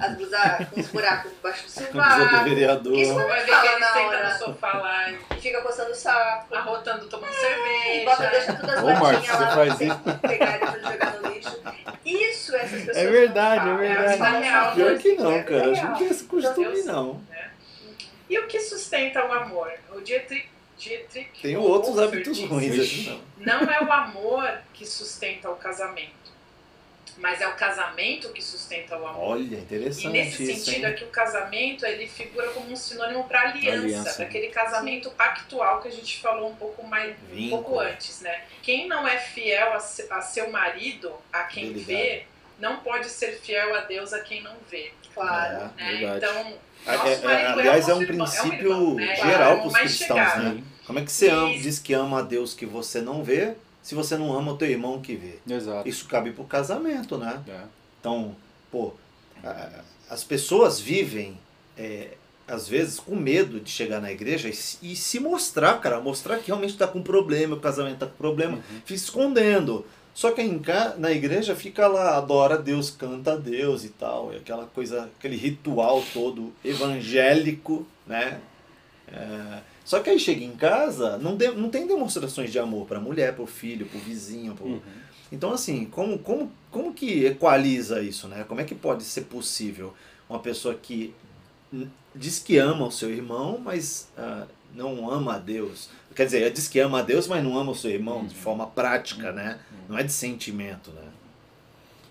[0.00, 0.40] as blusas
[0.72, 2.44] com os buracos debaixo do Camisa do sovaco.
[2.48, 2.94] vereador.
[2.98, 6.54] Isso Vai ver que ele senta no sofá lá, e fica coçando o saco.
[6.54, 8.30] arrotando, tomando E bota, cerveja.
[8.30, 11.12] deixa todas as Ô, Marcos, latinhas você lá faz pra você pegar e depois jogar
[11.20, 11.62] no lixo.
[12.04, 14.12] Isso essas pessoas É verdade, não é verdade.
[14.16, 14.98] vida real, Pior né?
[14.98, 15.62] que não, É cara.
[15.62, 15.88] A gente real.
[15.90, 17.20] não tem esse costume, Eu- não.
[18.28, 19.70] E o que sustenta o amor?
[19.94, 23.60] O Dietrich, Dietrich Tenho outros hábitos ruins aqui, não.
[23.60, 26.23] Não é o amor que sustenta o casamento,
[27.18, 29.32] mas é o casamento que sustenta o amor.
[29.36, 30.92] Olha, E interessante nesse isso, sentido hein?
[30.92, 34.18] é que o casamento ele figura como um sinônimo para aliança, Aliança.
[34.18, 38.42] daquele casamento pactual que a gente falou um pouco mais um pouco antes, né?
[38.62, 42.24] Quem não é fiel a, a seu marido, a quem vê,
[42.58, 45.70] não pode ser fiel a Deus a quem não vê, Claro.
[45.78, 45.84] É.
[45.84, 45.92] né?
[45.98, 46.16] Verdade.
[46.24, 49.16] Então, É, nosso é, é aliás, é um irmão, princípio é um irmão, né?
[49.16, 50.42] geral É o para os mais cristãos, chegado.
[50.54, 50.62] né?
[50.86, 53.94] Como é que você ama, diz que ama a Deus que você não vê, se
[53.94, 55.38] você não ama o teu irmão que vê?
[55.48, 55.88] Exato.
[55.88, 57.40] Isso cabe pro casamento, né?
[57.46, 57.60] É.
[58.00, 58.34] Então,
[58.72, 58.92] pô,
[59.44, 61.38] a- as pessoas vivem,
[61.78, 62.14] é,
[62.48, 66.38] às vezes, com medo de chegar na igreja e, se- e se mostrar, cara, mostrar
[66.38, 69.86] que realmente tá com problema, o casamento tá com problema, fica escondendo.
[70.14, 70.62] Só que em
[70.98, 75.10] na igreja fica lá, adora a Deus, canta a Deus e tal, e aquela coisa,
[75.18, 78.40] aquele ritual todo evangélico, né?
[79.08, 82.98] É, só que aí chega em casa, não, de- não tem demonstrações de amor pra
[83.00, 84.80] mulher, pro filho, pro vizinho, pro, Uhum.
[85.30, 88.44] então, assim, como, como, como que equaliza isso, né?
[88.48, 89.92] Como é que pode ser possível
[90.28, 91.14] uma pessoa que
[92.14, 95.88] diz que ama o seu irmão, mas ah, não ama a Deus?
[96.14, 98.40] Quer dizer, diz que ama a Deus, mas não ama o seu irmão de Uhum.
[98.40, 99.58] forma prática, né?
[99.88, 101.02] Não é de sentimento, né?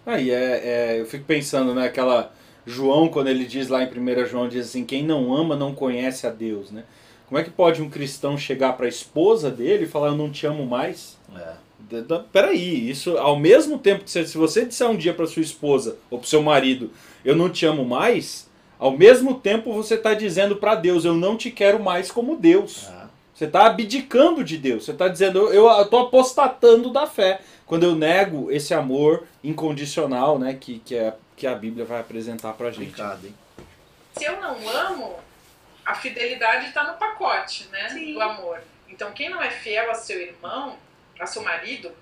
[0.06, 2.34] Aí é, é, eu fico pensando, né, aquela
[2.68, 6.28] João, quando ele diz lá em 1 João, diz assim, quem não ama não conhece
[6.28, 6.84] a Deus, né?
[7.34, 10.30] Como é que pode um cristão chegar para a esposa dele e falar, eu não
[10.30, 11.18] te amo mais?
[11.36, 12.04] É.
[12.32, 15.98] Peraí, isso ao mesmo tempo que você, se você disser um dia para sua esposa
[16.12, 16.92] ou para seu marido,
[17.26, 21.36] eu não te amo mais, ao mesmo tempo você está dizendo para Deus, eu não
[21.36, 22.86] te quero mais como Deus.
[22.88, 24.86] Ah, Você está abdicando de Deus.
[24.86, 27.42] Você está dizendo, eu estou apostatando da fé.
[27.66, 32.54] Quando eu nego esse amor incondicional, né, que, que, é, que a Bíblia vai apresentar
[32.54, 32.92] pra gente.
[32.92, 33.34] complicado, hein?
[34.16, 35.16] Se eu não amo,
[35.86, 37.90] a fidelidade está no pacote, né?
[37.90, 38.14] Sim.
[38.14, 38.62] Do amor.
[38.88, 40.78] Então, quem não é fiel a seu irmão,
[41.20, 41.96] a seu marido,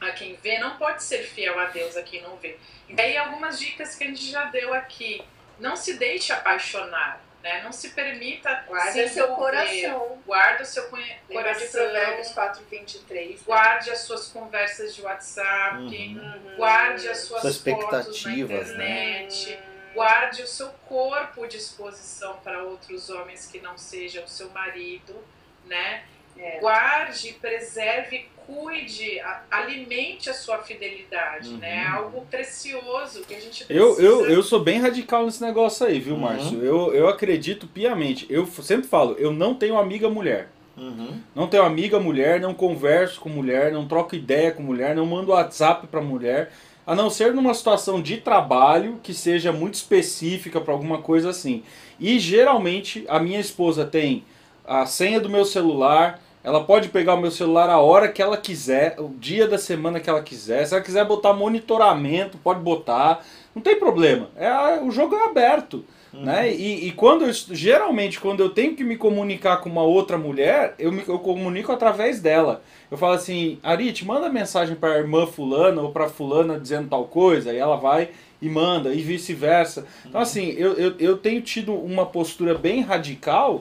[0.00, 2.56] a quem vê, não pode ser fiel a Deus a quem não vê.
[2.88, 5.22] E daí algumas dicas que a gente já deu aqui.
[5.58, 7.62] Não se deixe apaixonar, né?
[7.62, 10.20] Não se permita Guarda se seu coração.
[10.26, 11.80] Guarda o seu conhe- Lembra de coração.
[11.82, 13.42] Provérbios 4, 23.
[13.42, 15.76] Guarde as suas conversas de WhatsApp.
[15.78, 15.88] Uhum.
[16.44, 16.56] Uhum.
[16.56, 19.28] Guarde as suas, Suas fotos na expectativas, né?
[19.96, 25.14] Guarde o seu corpo à disposição para outros homens que não sejam o seu marido,
[25.66, 26.02] né?
[26.38, 26.58] É.
[26.60, 31.56] Guarde, preserve, cuide, a- alimente a sua fidelidade, Uhum.
[31.56, 31.78] né?
[31.78, 33.72] É algo precioso que a gente precisa.
[33.72, 36.20] Eu, eu, eu sou bem radical nesse negócio aí, viu, Uhum.
[36.20, 36.62] Márcio?
[36.62, 38.26] Eu, eu acredito piamente.
[38.30, 40.48] Eu sempre falo, eu não tenho amiga mulher.
[40.76, 41.18] Uhum.
[41.34, 45.32] Não tenho amiga mulher, não converso com mulher, não troco ideia com mulher, não mando
[45.32, 46.52] WhatsApp pra mulher,
[46.86, 51.62] a não ser numa situação de trabalho que seja muito específica pra alguma coisa assim.
[51.98, 54.24] E geralmente a minha esposa tem
[54.64, 58.36] a senha do meu celular, ela pode pegar o meu celular a hora que ela
[58.36, 60.64] quiser, o dia da semana que ela quiser.
[60.64, 64.28] Se ela quiser botar monitoramento, pode botar, não tem problema.
[64.36, 65.84] É, o jogo é aberto.
[66.22, 66.54] Né?
[66.54, 70.74] E, e quando eu, geralmente quando eu tenho que me comunicar com uma outra mulher,
[70.78, 72.62] eu me eu comunico através dela.
[72.90, 77.04] Eu falo assim, Arit, manda mensagem para a irmã fulana ou para fulana dizendo tal
[77.04, 79.86] coisa, e ela vai e manda, e vice-versa.
[80.06, 83.60] Então assim, eu, eu, eu tenho tido uma postura bem radical,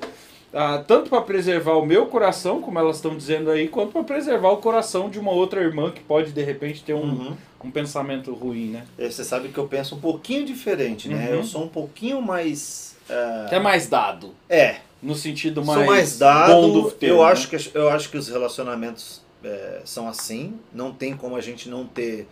[0.56, 4.50] ah, tanto para preservar o meu coração, como elas estão dizendo aí, quanto para preservar
[4.52, 7.38] o coração de uma outra irmã que pode de repente ter um, Uhum.
[7.66, 8.86] um pensamento ruim, né?
[8.98, 11.28] E Você sabe que eu penso um pouquinho diferente, né?
[11.30, 11.36] Uhum.
[11.36, 12.96] Eu sou um pouquinho mais.
[13.10, 16.52] ah, É mais dado, É, no sentido mais, sou mais dado.
[16.54, 17.32] bom do termo, eu, né?
[17.34, 20.54] acho que, eu acho que os relacionamentos é, são assim.
[20.74, 22.28] Não tem como a gente não ter,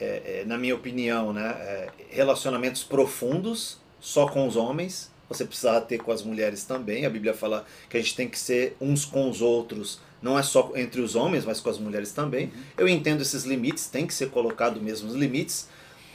[0.00, 5.14] é, é, na minha opinião, né, é, relacionamentos profundos só com os homens.
[5.28, 7.04] Você precisa ter com as mulheres também.
[7.04, 10.00] A Bíblia fala que a gente tem que ser uns com os outros.
[10.22, 12.52] Não é só entre os homens, mas com as mulheres também.
[12.76, 15.68] Eu entendo esses limites, tem que ser colocado mesmo os limites.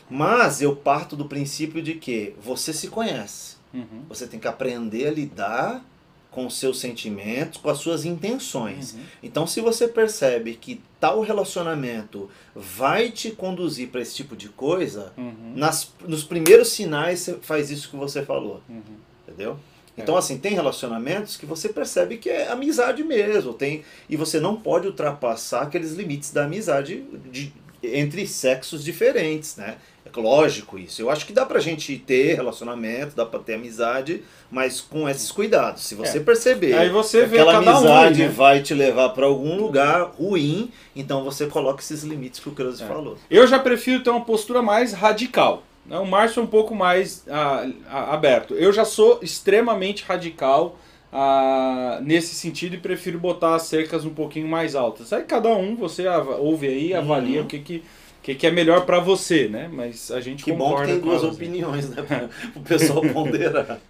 [0.10, 3.56] Mas eu parto do princípio de que você se conhece.
[3.74, 4.04] Uhum.
[4.10, 5.86] Você tem que aprender a lidar
[6.32, 8.94] com os seus sentimentos, com as suas intenções.
[8.94, 9.00] Uhum.
[9.22, 15.12] Então, se você percebe que tal relacionamento vai te conduzir para esse tipo de coisa,
[15.18, 15.54] Uhum.
[15.56, 18.82] nas, nos primeiros sinais você faz isso que você falou, Uhum.
[19.28, 19.60] entendeu?
[19.98, 20.02] É.
[20.04, 24.56] Então, assim, tem relacionamentos que você percebe que é amizade mesmo, tem e você não
[24.56, 27.52] pode ultrapassar aqueles limites da amizade de-
[27.84, 29.76] entre sexos diferentes, né?
[30.06, 31.02] É lógico isso.
[31.02, 35.32] Eu acho que dá pra gente ter relacionamento, dá pra ter amizade, mas com esses
[35.32, 35.84] cuidados.
[35.84, 38.28] Se você perceber Aí você que vê aquela cada um, amizade né?
[38.28, 42.82] vai te levar pra algum lugar ruim, então você coloca esses limites que o Cruz
[42.82, 42.86] É.
[42.88, 43.18] falou.
[43.30, 45.64] Eu já prefiro ter uma postura mais radical.
[45.86, 45.98] né?
[46.00, 47.66] O Márcio é um pouco mais ah,
[48.12, 48.54] aberto.
[48.56, 50.78] Eu já sou extremamente radical
[51.14, 55.12] ah, nesse sentido e prefiro botar as cercas um pouquinho mais altas.
[55.14, 56.06] Aí cada um, você
[56.40, 57.46] ouve aí, avalia Uhum.
[57.46, 57.84] o que, que,
[58.24, 59.68] que, que é melhor pra você, né?
[59.72, 61.44] Mas a gente Que bom que concorda tem com duas elas, né?
[61.46, 62.30] opiniões, né?
[62.56, 63.80] O pessoal ponderar.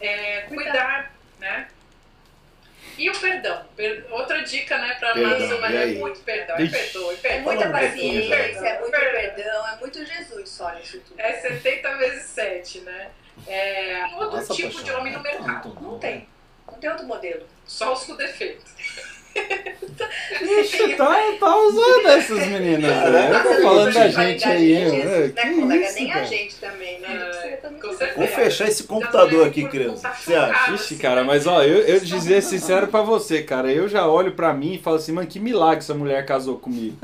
[0.00, 1.66] É, cuidar, né?
[2.96, 3.64] E o perdão.
[3.76, 4.96] Per- Outra dica, né,
[5.60, 5.96] marido aí?
[5.96, 6.56] é muito perdão.
[6.56, 6.72] É Ixi.
[6.72, 11.18] perdoe, É muita paciência, é muito perdão, é muito Jesus só nisso tudo.
[11.20, 13.08] É 70 vezes 7, né?
[13.48, 15.76] É, outro Nossa, tipo de paixão, homem no é mercado.
[15.80, 16.28] Não tem.
[16.70, 17.44] Não tem outro modelo.
[17.66, 18.62] Só os com defeito.
[20.60, 22.82] Ixi, tá, tá usando essas meninas.
[22.82, 23.30] né?
[23.32, 24.74] Eu tô falando da gente aí.
[24.74, 25.04] Né?
[25.04, 25.84] né, Que colega?
[25.86, 27.08] isso, Nem a gente também, né?
[27.10, 27.58] É.
[28.16, 30.08] Vou fechar esse computador aqui, criança.
[30.10, 30.72] Que você acha?
[30.72, 34.52] Ixi, cara, mas ó, eu, eu dizer sincero pra você, cara, eu já olho pra
[34.52, 36.96] mim e falo assim, mano, que milagre essa mulher casou comigo.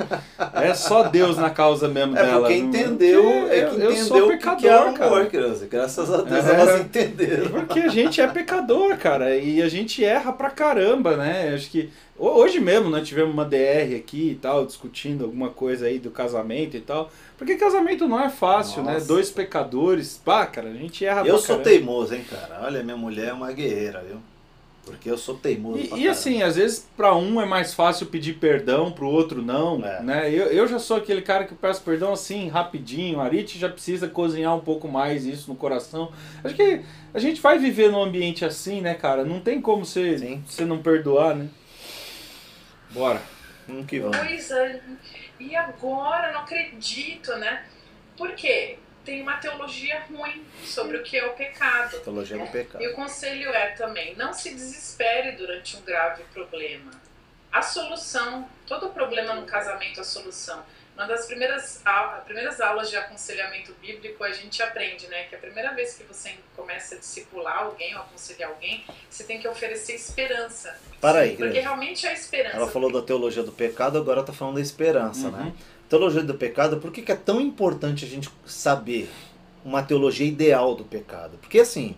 [0.54, 2.40] É só Deus na causa mesmo É dela.
[2.40, 5.26] porque entendeu, é que eu- eu sou entendeu o que é pecador, amor, cara.
[5.26, 5.66] criança.
[5.70, 6.54] Graças a Deus É.
[6.54, 7.50] elas entenderam.
[7.50, 11.52] Porque a gente é pecador, cara, e a gente erra pra caramba, né?
[11.54, 11.90] Acho que
[12.26, 16.76] hoje mesmo nós tivemos uma DR aqui e tal, discutindo alguma coisa aí do casamento
[16.76, 17.10] e tal.
[17.36, 18.94] Porque casamento não é fácil, né?
[18.94, 19.06] Nossa.
[19.06, 21.64] Dois pecadores, pá, cara, a gente erra Eu sou caramba.
[21.64, 22.60] teimoso, hein, cara.
[22.64, 24.18] Olha, minha mulher é uma guerreira, viu?
[24.84, 25.78] Porque eu sou teimoso.
[25.96, 29.82] E, e assim, às vezes pra um é mais fácil pedir perdão, pro outro não,
[29.82, 30.02] É.
[30.02, 30.30] né?
[30.30, 33.18] Eu, eu já sou aquele cara que peço perdão assim, rapidinho.
[33.18, 36.12] A Arit já precisa cozinhar um pouco mais isso no coração.
[36.44, 36.82] Acho que
[37.14, 39.24] a gente vai viver num ambiente assim, né, cara?
[39.24, 40.42] Não tem como você, Sim.
[40.46, 41.48] você não perdoar, né?
[42.94, 43.20] Bora.
[43.66, 44.16] Vamos que vamos.
[44.16, 44.80] Coisa.
[45.40, 47.66] E agora, não acredito, né?
[48.16, 48.78] Por quê?
[49.04, 51.98] Tem uma teologia ruim sobre o que é o pecado.
[52.00, 52.82] Teologia do pecado.
[52.82, 56.92] E o conselho é também, não se desespere durante um grave problema.
[57.52, 60.64] A solução, todo problema no casamento, a solução.
[60.94, 65.24] Uma das primeiras, au- primeiras aulas de aconselhamento bíblico a gente aprende, né?
[65.24, 69.40] Que a primeira vez que você começa a discipular alguém ou aconselhar alguém, você tem
[69.40, 70.76] que oferecer esperança.
[71.00, 72.56] Para aí, Porque realmente é a esperança.
[72.56, 75.32] Ela falou da teologia do pecado, agora tá falando da esperança, Uhum.
[75.32, 75.52] né?
[75.88, 79.10] Teologia do pecado, por que, que é tão importante a gente saber
[79.64, 81.38] uma teologia ideal do pecado?
[81.38, 81.96] Porque assim,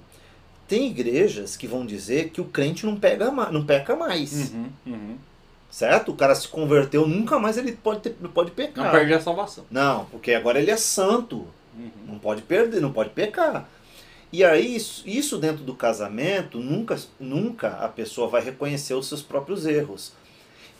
[0.66, 4.52] tem igrejas que vão dizer que o crente não, pega não peca mais.
[4.52, 5.18] Uhum, uhum.
[5.76, 6.10] Certo?
[6.10, 8.90] O cara se converteu, nunca mais ele pode, ter, pode Não pecar.
[8.90, 9.66] perde a salvação.
[9.70, 11.46] Não, porque agora ele é santo.
[11.76, 11.90] Uhum.
[12.06, 13.68] Não pode perder, não pode pecar.
[14.32, 19.20] E aí, isso, isso dentro do casamento, nunca, nunca a pessoa vai reconhecer os seus
[19.20, 20.14] próprios erros.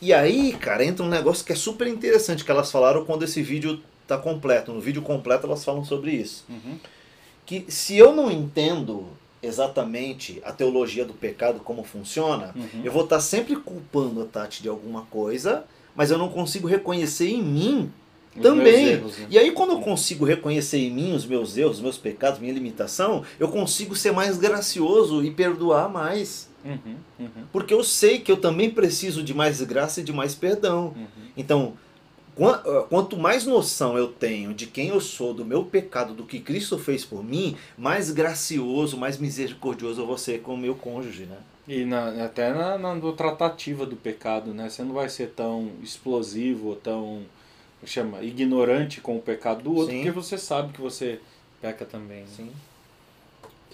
[0.01, 3.43] E aí, cara, entra um negócio que é super interessante que elas falaram quando esse
[3.43, 4.73] vídeo tá completo.
[4.73, 6.47] No vídeo completo elas falam sobre isso.
[6.49, 6.79] Uhum.
[7.45, 9.09] Que se eu não entendo
[9.43, 12.83] exatamente a teologia do pecado, como funciona, Uhum.
[12.85, 17.29] eu vou estar sempre culpando a Tati de alguma coisa, mas eu não consigo reconhecer
[17.31, 17.91] em mim
[18.37, 18.87] Os também.
[18.89, 19.27] erros, né?
[19.31, 22.53] E aí, quando eu consigo reconhecer em mim os meus erros, os meus pecados, minha
[22.53, 26.49] limitação, eu consigo ser mais gracioso e perdoar mais.
[26.65, 30.35] Uhum, uhum, Porque eu sei que eu também preciso de mais graça e de mais
[30.35, 30.93] perdão.
[30.97, 31.07] uhum.
[31.37, 31.75] Então,
[32.89, 36.79] quanto mais noção eu tenho de quem eu sou, do meu pecado, do que Cristo
[36.79, 41.39] fez por mim, mais gracioso, mais misericordioso eu vou ser com o meu cônjuge, né?
[41.67, 44.69] E na- até na, na tratativa do pecado, né?
[44.69, 47.23] Você não vai ser tão explosivo, ou tão
[47.85, 49.99] chama, ignorante com o pecado do outro, Sim.
[49.99, 51.21] porque você sabe que você
[51.61, 52.21] peca também.
[52.23, 52.27] né?
[52.37, 52.51] Sim.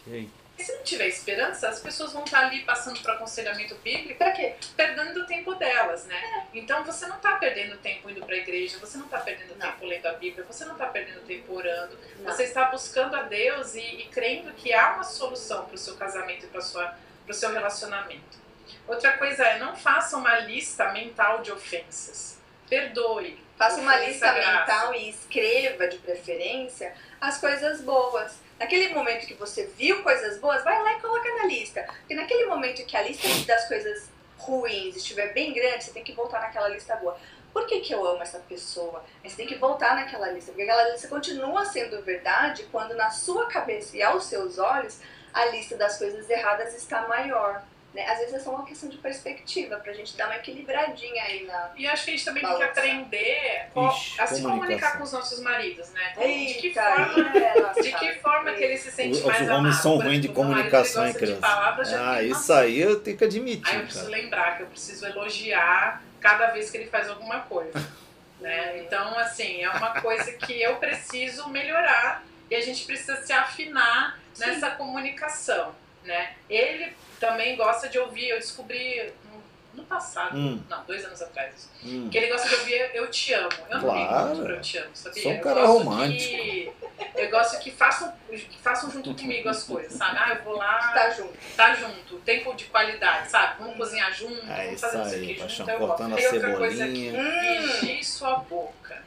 [0.07, 0.29] Ok.
[0.62, 4.31] E se não tiver esperança, as pessoas vão estar ali passando para aconselhamento bíblico, Pra
[4.31, 4.55] quê?
[4.77, 6.46] perdendo o tempo delas, né?
[6.55, 9.66] Então você não está perdendo tempo indo para a igreja, você não está perdendo Não.
[9.72, 12.33] tempo lendo a Bíblia, você não está perdendo tempo orando, Não.
[12.33, 15.96] você está buscando a Deus e, e crendo que há uma solução para o seu
[15.96, 18.38] casamento e para o seu relacionamento.
[18.87, 22.38] Outra coisa é, não faça uma lista mental de ofensas.
[22.68, 23.37] Perdoe.
[23.59, 28.41] Faça uma lista mental e escreva, de preferência, as coisas boas.
[28.62, 31.83] Naquele momento que você viu coisas boas, vai lá e coloca na lista.
[31.83, 36.12] Porque naquele momento que a lista das coisas ruins estiver bem grande, você tem que
[36.12, 37.18] voltar naquela lista boa.
[37.53, 39.05] Por que, que eu amo essa pessoa?
[39.25, 40.53] Você tem que voltar naquela lista.
[40.53, 45.01] Porque aquela lista continua sendo verdade quando na sua cabeça e aos seus olhos
[45.35, 47.64] a lista das coisas erradas está maior.
[47.94, 48.07] Né?
[48.09, 51.70] Às vezes é só uma questão de perspectiva, pra gente dar uma equilibradinha aí na,
[51.76, 52.81] E acho que a gente também tem que Balança.
[52.81, 56.12] aprender Ixi, a se comunicar com os nossos maridos, né?
[56.16, 57.83] de que Eita, forma é.
[57.83, 59.59] De que forma que ele se sente Os mais os amado?
[59.59, 61.40] homens são ruins de comunicação, hein, criança?
[61.40, 64.16] palavras Ah, isso aí eu tenho que Aí eu admitir, preciso cara.
[64.16, 67.72] lembrar que eu preciso elogiar cada vez que ele faz alguma coisa.
[68.40, 68.78] né?
[68.78, 74.18] Então, assim, é uma coisa que eu preciso melhorar e a gente precisa se afinar
[74.38, 75.74] nessa comunicação.
[76.05, 76.33] Né?
[76.50, 80.61] Ele também gosta de ouvir, eu descobri no, no passado, Hum.
[80.68, 82.08] não, dois anos atrás, Hum.
[82.11, 83.48] que ele gosta de ouvir eu te amo.
[83.70, 84.26] Eu não ligo Claro.
[84.30, 85.22] muito pro eu te amo, sabia?
[85.22, 86.30] Sou um Eu cara gosto romântico.
[86.42, 86.72] Que,
[87.14, 90.18] eu gosto que façam, que façam junto comigo as coisas, sabe?
[90.20, 91.38] Ah, eu vou lá, Tá junto.
[91.56, 93.61] tá junto, tempo de qualidade, sabe?
[93.61, 95.40] Vamos cozinhar junto, É vamos isso fazer não sei o aí, que junto.
[95.46, 95.68] paixão.
[95.70, 95.88] eu gosto.
[95.96, 97.22] Cortando a outra coisa aqui, cebolinha.
[97.22, 97.80] Hum.
[97.80, 99.02] vigie sua boca.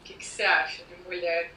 [0.00, 1.52] O que, que você acha de mulher?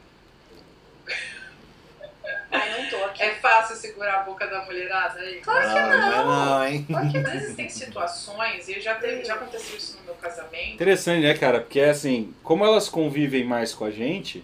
[2.51, 3.23] Ai, não tô aqui.
[3.23, 5.35] É fácil segurar a boca da mulherada aí?
[5.41, 6.25] Claro que Ah, não é não.
[6.25, 6.85] não, hein?
[6.89, 11.23] Porque às vezes tem situações, e já, teve, já aconteceu isso no meu casamento, Interessante,
[11.23, 11.59] né, cara?
[11.61, 14.43] Porque assim, como elas convivem mais com a gente,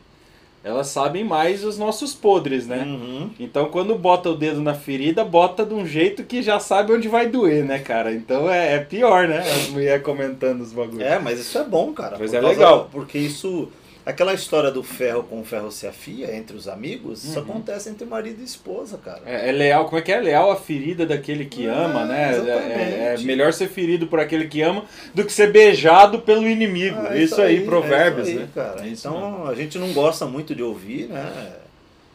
[0.63, 2.83] elas sabem mais os nossos podres, né?
[2.85, 3.31] Uhum.
[3.39, 7.07] Então quando bota o dedo na ferida, bota de um jeito que já sabe onde
[7.07, 8.11] vai doer, né, cara?
[8.13, 9.39] Então é, é pior, né?
[9.39, 11.01] As mulheres comentando os bagulhos.
[11.01, 12.17] É, mas isso é bom, cara.
[12.19, 12.89] Mas é legal.
[12.91, 13.71] Porque isso.
[14.09, 17.43] Aquela história do ferro com o ferro se afia entre os amigos, isso Uhum.
[17.45, 19.21] acontece entre marido e esposa, cara.
[19.25, 20.19] É, é leal, como é que é?
[20.19, 22.31] Leal a ferida daquele que Ah, ama, né?
[22.37, 26.47] É- É, é melhor ser ferido por aquele que ama do que ser beijado pelo
[26.47, 26.97] inimigo.
[27.07, 28.49] Ah, isso, aí, é provérbios, isso aí, né?
[28.55, 28.81] cara.
[28.83, 31.53] É isso então a gente não gosta muito de ouvir, né?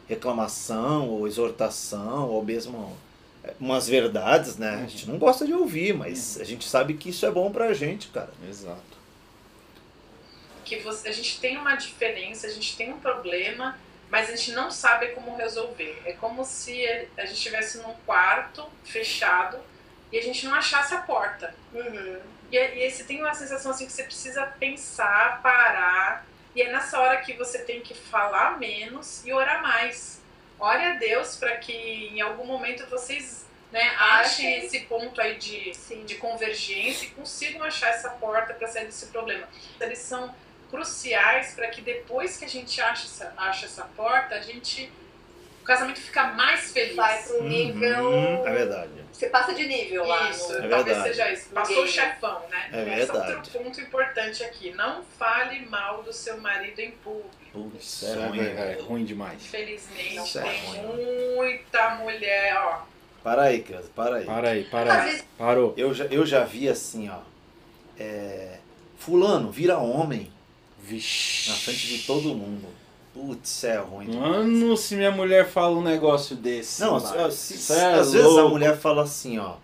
[0.08, 2.92] Reclamação ou exortação ou mesmo
[3.42, 4.82] é, umas verdades, né?
[4.84, 7.72] A gente não gosta de ouvir, mas a gente sabe que isso é bom pra
[7.72, 8.30] gente, cara.
[8.48, 8.93] Exato.
[10.64, 13.78] Que você, a gente tem uma diferença, a gente tem um problema,
[14.10, 16.02] mas a gente não sabe como resolver.
[16.04, 19.58] É como se a gente estivesse num quarto fechado
[20.10, 21.54] e a gente não achasse a porta.
[21.72, 22.20] Uhum.
[22.50, 26.26] E, e você tem uma sensação assim que você precisa pensar, parar.
[26.54, 30.22] E é nessa hora que você tem que falar menos e orar mais.
[30.58, 35.74] Ore a Deus para que em algum momento vocês né, achem esse ponto aí de,
[35.74, 36.04] Sim.
[36.04, 39.48] de convergência e consigam achar essa porta para sair desse problema.
[39.80, 40.32] Eles são
[40.70, 44.90] cruciais para que depois que a gente acha essa, acha essa porta, a gente.
[45.60, 46.94] O casamento fica mais feliz.
[46.94, 48.06] Vai pro nível.
[48.06, 48.90] Uhum, é verdade.
[49.10, 50.28] Você passa de nível lá.
[50.28, 51.08] Isso, no- É talvez verdade.
[51.08, 51.48] seja isso.
[51.50, 51.90] Passou Ninguém.
[51.90, 52.68] o chefão, né?
[52.70, 53.32] É Esse verdade.
[53.36, 54.72] outro ponto importante aqui.
[54.72, 57.30] Não fale mal do seu marido em público.
[57.50, 58.40] Putz, Isso é é, ruim.
[58.40, 59.42] é ruim demais.
[59.42, 61.34] Infelizmente, Isso é tem ruim.
[61.36, 62.82] muita mulher, ó.
[63.22, 64.24] Para aí, criança, para aí.
[64.26, 65.04] Para aí, para aí.
[65.06, 65.72] vezes- Parou.
[65.78, 67.20] Eu já, eu já vi assim, ó.
[67.98, 68.58] é,
[68.98, 70.30] fulano, vira homem
[70.86, 71.50] Vixe.
[71.50, 72.66] na frente de todo mundo.
[73.12, 74.06] Putz, é ruim.
[74.10, 74.30] demais.
[74.32, 76.80] Mano, se minha mulher fala um negócio desse.
[76.82, 78.50] Não, mano, se- isso é às vezes a louco.
[78.50, 79.54] mulher fala assim, ó.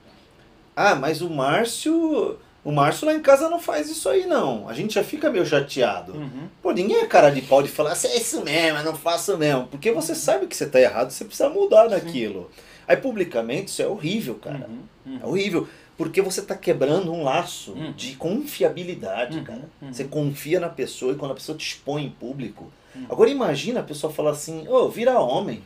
[0.76, 2.38] Ah, mas o Márcio.
[2.62, 4.68] O Márcio lá em casa não faz isso aí, não.
[4.68, 6.12] A gente já fica meio chateado.
[6.12, 6.48] Uhum.
[6.62, 9.36] Pô, ninguém é cara de pau de falar assim, é isso mesmo, eu não faço
[9.38, 9.66] mesmo.
[9.68, 12.50] Porque você sabe que você tá errado, você precisa mudar naquilo.
[12.86, 14.66] Aí publicamente isso é horrível, cara.
[14.68, 15.12] Uhum.
[15.14, 15.20] Uhum.
[15.22, 15.68] É horrível.
[15.96, 17.92] Porque você tá quebrando um laço Uhum.
[17.92, 19.62] de confiabilidade, Uhum, cara.
[19.80, 19.92] uhum.
[19.92, 22.70] Você confia na pessoa e quando a pessoa te expõe em público.
[23.08, 25.62] Agora imagina a pessoa falar assim, ô, vira homem.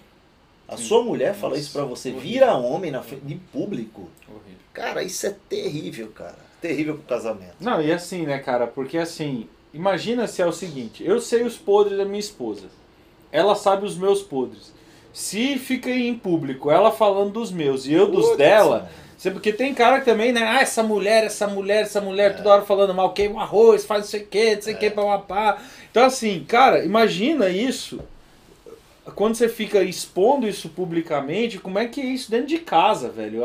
[0.68, 0.85] A Sim.
[0.85, 2.22] sua mulher fala Nossa, isso pra você, horrível.
[2.30, 4.09] vira homem na frente, em público.
[4.28, 4.59] Horrível.
[4.72, 6.43] Cara, isso é terrível, cara.
[6.64, 7.57] Terrível pro casamento.
[7.61, 8.66] Não, e assim, né, cara?
[8.66, 12.69] Porque assim, imagina se é o seguinte: eu sei os podres da minha esposa.
[13.31, 14.73] Ela sabe os meus podres.
[15.12, 18.88] Se fica em público ela falando dos meus e eu dos Putz, dela.
[19.15, 20.42] Você- Porque tem cara que também, né?
[20.42, 24.08] Ah, essa mulher, essa mulher, essa mulher, toda hora falando mal, queima arroz, faz não
[24.08, 25.58] sei o que, não sei o que, papapá.
[25.90, 28.00] Então, assim, cara, imagina isso.
[29.15, 33.42] Quando você fica expondo isso publicamente, como é que é isso dentro de casa, velho?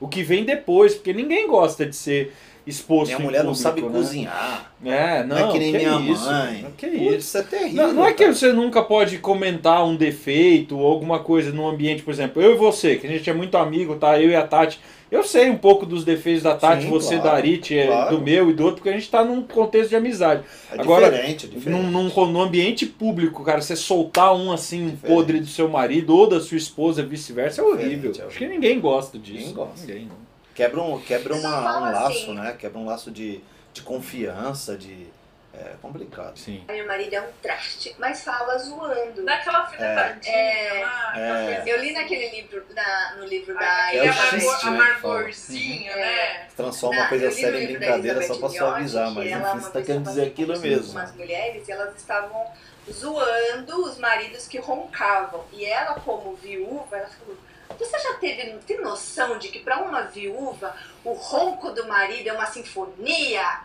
[0.00, 2.32] O que vem depois, porque ninguém gosta de ser
[2.66, 3.88] exposto Minha mulher não público, sabe né?
[3.90, 4.72] cozinhar.
[4.84, 6.66] É, não, Não, é que nem minha isso, mãe.
[6.76, 7.16] Que Putz, isso.
[7.16, 7.86] isso é terrível.
[7.86, 12.02] Não, não é que você nunca pode comentar um defeito ou alguma coisa no ambiente,
[12.02, 14.20] por exemplo, eu e você, que a gente é muito amigo, tá?
[14.20, 14.80] Eu e a Tati.
[15.10, 18.16] Eu sei um pouco dos defeitos da Tati, Sim, você claro, da Arit, é, claro.
[18.16, 20.42] do meu e do outro, porque a gente tá num contexto de amizade.
[20.72, 21.82] É Agora, diferente, é diferente.
[21.82, 25.14] Num, num, num ambiente público, cara, você soltar um assim, Diferente.
[25.14, 28.12] podre do seu marido ou da sua esposa, vice-versa, é horrível.
[28.18, 29.38] É Acho que ninguém gosta disso.
[29.38, 29.86] Ninguém gosta.
[29.86, 30.23] Ninguém, não.
[30.54, 32.34] Quebra um, quebra uma, um laço, assim.
[32.34, 32.56] né?
[32.58, 33.40] Quebra um laço de,
[33.72, 35.08] de confiança, de.
[35.56, 36.36] É complicado.
[36.36, 36.64] Sim.
[36.66, 39.24] Meu marido é um traste, mas fala zoando.
[39.24, 40.80] Dá aquela alfinetadinha É.
[41.14, 41.54] É.
[41.54, 42.00] coisa Eu li assim.
[42.00, 46.46] naquele livro, na- no livro da Aquele É o amargor, xiste, né, amargorzinho, que né?
[46.56, 49.82] Transforma Na- uma coisa séria em da brincadeira só pra suavizar, mas enfim, você tá
[49.82, 50.90] querendo tava dizer aquilo mesmo.
[50.98, 52.46] Umas mulheres elas estavam
[52.90, 55.44] zoando os maridos que roncavam.
[55.52, 57.36] E ela, como viúva, ela falou:
[57.78, 62.32] Você já teve tem noção de que para uma viúva o ronco do marido é
[62.32, 63.60] uma sinfonia?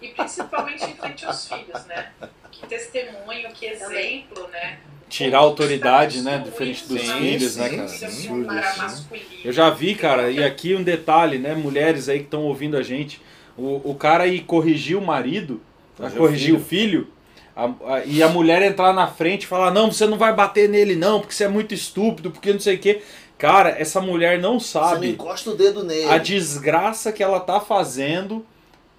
[0.00, 2.10] E principalmente em frente aos filhos, né?
[2.50, 4.80] Que testemunho, que exemplo, né?
[5.08, 7.88] Tirar a autoridade, né, diferente dos Sim, filhos, né, sim, cara?
[7.88, 8.04] sim.
[8.06, 8.74] Absurdo né?
[8.78, 9.26] masculino.
[9.44, 11.54] Eu já vi, cara, e aqui um detalhe, né?
[11.54, 13.20] Mulheres aí que estão ouvindo a gente.
[13.56, 15.60] O, o cara ir corrigir o marido,
[15.98, 17.12] o o filho,
[17.54, 20.68] a- a- e a mulher entrar na frente e falar: Não, você não vai bater
[20.68, 23.02] nele, não, porque você é muito estúpido, porque não sei o quê.
[23.38, 26.08] Cara, essa mulher não Você não sabe encosta o dedo nele.
[26.08, 28.44] a desgraça que ela tá fazendo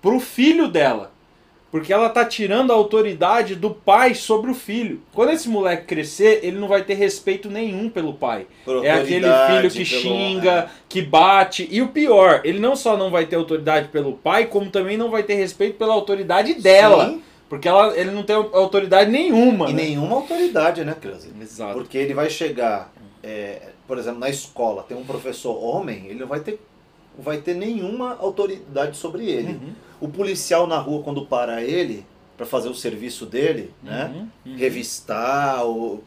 [0.01, 1.11] pro filho dela.
[1.71, 5.01] Porque ela tá tirando a autoridade do pai sobre o filho.
[5.11, 8.45] Quando esse moleque crescer, ele não vai ter respeito nenhum pelo pai.
[8.83, 11.67] É aquele filho que pelo- xinga, que bate.
[11.71, 15.09] E o pior, ele não só não vai ter autoridade pelo pai, como também não
[15.09, 16.55] vai ter respeito pela autoridade é.
[16.55, 17.09] dela.
[17.09, 17.23] Sim,
[17.53, 19.69] Porque ela, ele não tem autoridade nenhuma.
[19.69, 19.83] E né?
[19.83, 21.27] nenhuma autoridade, né, Creuza?
[21.39, 21.75] Exato.
[21.75, 22.91] Porque ele vai chegar,
[23.21, 26.59] é, por exemplo, na escola, tem um professor homem, ele não vai ter,
[27.15, 29.53] vai ter nenhuma autoridade sobre ele.
[29.53, 32.03] Uhum, O policial na rua, quando para ele
[32.35, 34.11] para fazer o serviço dele, né?
[34.11, 34.57] uhum, uhum.
[34.57, 36.03] revistar, ou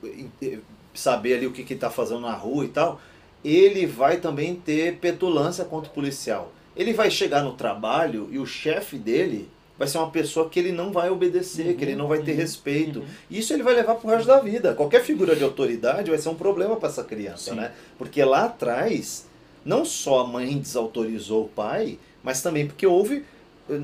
[0.92, 3.01] saber ali o que está fazendo na rua e tal,
[3.44, 6.51] ele vai também ter petulância contra o policial.
[6.76, 10.72] Ele vai chegar no trabalho e o chefe dele vai ser uma pessoa que ele
[10.72, 12.98] não vai obedecer, que ele não vai ter uhum, respeito.
[13.00, 13.06] uhum.
[13.30, 14.74] Isso ele vai levar pro resto da vida.
[14.74, 17.56] Qualquer figura de autoridade vai ser um problema para essa criança, Sim.
[17.56, 17.72] né?
[17.98, 19.26] Porque lá atrás,
[19.64, 23.24] não só a mãe desautorizou o pai, mas também porque houve.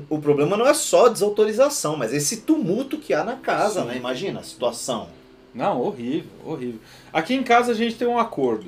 [0.09, 3.87] O problema não é só a desautorização, mas esse tumulto que há na casa, Sim.
[3.87, 3.97] né?
[3.97, 5.09] Imagina a situação.
[5.53, 6.79] Não, horrível, horrível.
[7.11, 8.67] Aqui em casa a gente tem um acordo.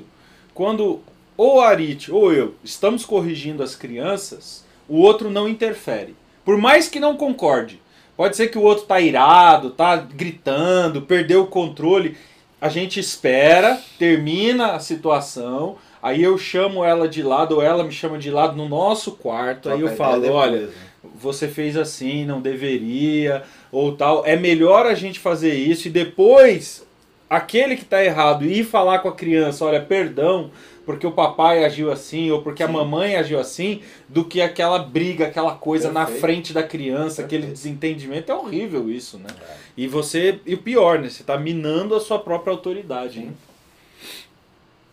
[0.54, 1.00] Quando
[1.36, 6.14] ou a Arit ou eu estamos corrigindo as crianças, o outro não interfere.
[6.46, 7.82] Por mais que não concorde.
[8.16, 12.16] Pode ser que o outro tá irado, tá gritando, perdeu o controle.
[12.58, 17.92] A gente espera, termina a situação, aí eu chamo ela de lado ou ela me
[17.92, 20.68] chama de lado no nosso quarto, aí eu falo, olha, né?
[21.14, 24.24] você fez assim, não deveria, ou tal.
[24.24, 26.86] É melhor a gente fazer isso e depois
[27.28, 30.50] aquele que está errado ir falar com a criança, olha, perdão,
[30.86, 32.72] porque o papai agiu assim, ou porque a Sim.
[32.72, 36.20] mamãe agiu assim, do que aquela briga, aquela coisa na Perfeito.
[36.20, 37.56] frente da criança, aquele Perfeito.
[37.62, 38.30] desentendimento.
[38.30, 39.26] É horrível isso, né?
[39.42, 39.56] É.
[39.76, 41.10] E você, e o pior, né?
[41.10, 43.30] Você está minando a sua própria autoridade.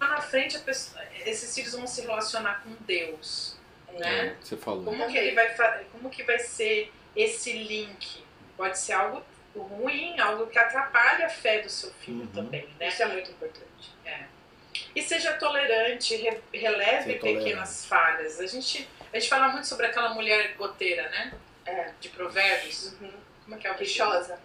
[0.02, 3.56] Lá na frente, a pessoa- esses filhos vão se relacionar com Deus,
[3.98, 4.36] né?
[4.42, 4.84] Você falou.
[4.84, 5.54] Como que ele vai
[5.92, 8.24] como que vai ser esse link?
[8.58, 9.22] Pode ser algo
[9.56, 12.28] ruim, algo que atrapalha a fé do seu filho Uhum.
[12.28, 12.88] também, né?
[12.90, 13.93] Isso é muito importante.
[14.96, 17.44] E seja tolerante, re- releve tolerante.
[17.46, 18.40] pequenas falhas.
[18.40, 21.34] A gente, a gente fala muito sobre aquela mulher goteira, né?
[21.66, 21.92] É.
[22.00, 22.94] De provérbios.
[23.02, 23.12] Uhum.
[23.44, 24.40] Como é que é o Queixosa.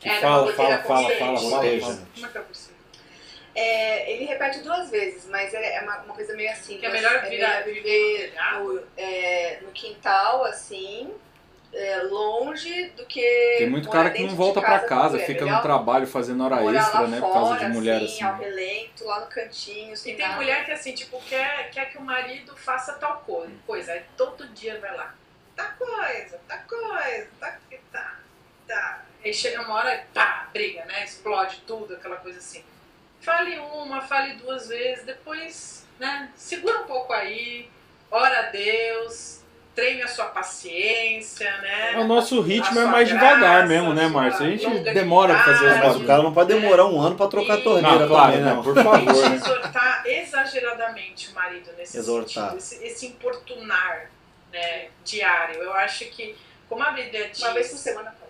[0.00, 2.06] Que É, fala, fala, fala, fala, fala, fala.
[2.14, 2.74] Como é que é o versículo?
[3.56, 6.76] É, ele repete duas vezes, mas é é uma, uma coisa meio assim.
[6.78, 11.14] Que é melhor é virar- viver no, é, no quintal, assim,
[11.74, 13.56] é, longe do que.
[13.58, 15.26] Tem muito cara que não volta pra com a casa, mulher.
[15.26, 17.20] fica no trabalho fazendo hora morar extra, lá né?
[17.20, 18.24] Por causa fora, de mulher assim, assim.
[18.24, 20.36] ao relento, lá no cantinho, sem E tem nada.
[20.38, 23.92] mulher que assim, tipo, quer, quer que o marido faça tal coisa, coisa.
[23.92, 25.14] Aí todo dia vai lá.
[25.56, 27.58] Tá coisa, tá coisa, tá
[27.92, 28.18] tá,
[28.66, 29.02] tá.
[29.24, 31.04] Aí chega uma hora e pá, briga, né?
[31.04, 32.62] Explode tudo, aquela coisa assim.
[33.20, 36.30] Fale uma, fale duas vezes, depois, né?
[36.36, 37.70] Segura um pouco aí,
[38.10, 39.43] ora a Deus,
[39.74, 41.96] treine a sua paciência, né?
[41.98, 44.46] O nosso ritmo A é mais graça, devagar mesmo, a né, Márcio?
[44.46, 45.72] A gente demora pra fazer as.
[45.74, 46.02] Mas coisas.
[46.02, 48.44] o cara não pode demorar um ano para trocar a E- torneira Não, claro, também,
[48.44, 48.54] né?
[48.54, 48.62] não.
[48.62, 49.34] Por favor, né?
[49.36, 52.50] exortar exageradamente o marido nesse Exortar.
[52.52, 54.10] sentido, esse, esse importunar
[54.52, 55.60] né, diário.
[55.62, 56.36] Eu acho que,
[56.68, 57.42] como a Bíblia diz...
[57.42, 58.24] Uma vez por semana pode.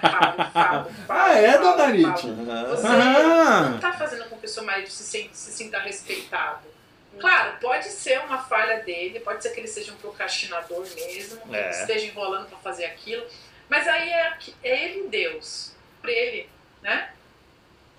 [0.00, 1.84] Falo, falo, falo, Ah, é, dona?
[1.84, 2.66] Aham.
[2.70, 3.68] Você Ah.
[3.70, 6.71] não tá fazendo com que o seu marido se, sente, se sinta respeitado.
[7.20, 11.54] Claro, pode ser uma falha dele, pode ser que ele seja um procrastinador mesmo, que
[11.56, 11.70] É.
[11.70, 13.26] esteja enrolando pra fazer aquilo,
[13.68, 16.48] mas aí é, que- é ele Deus, pra ele,
[16.80, 17.12] né?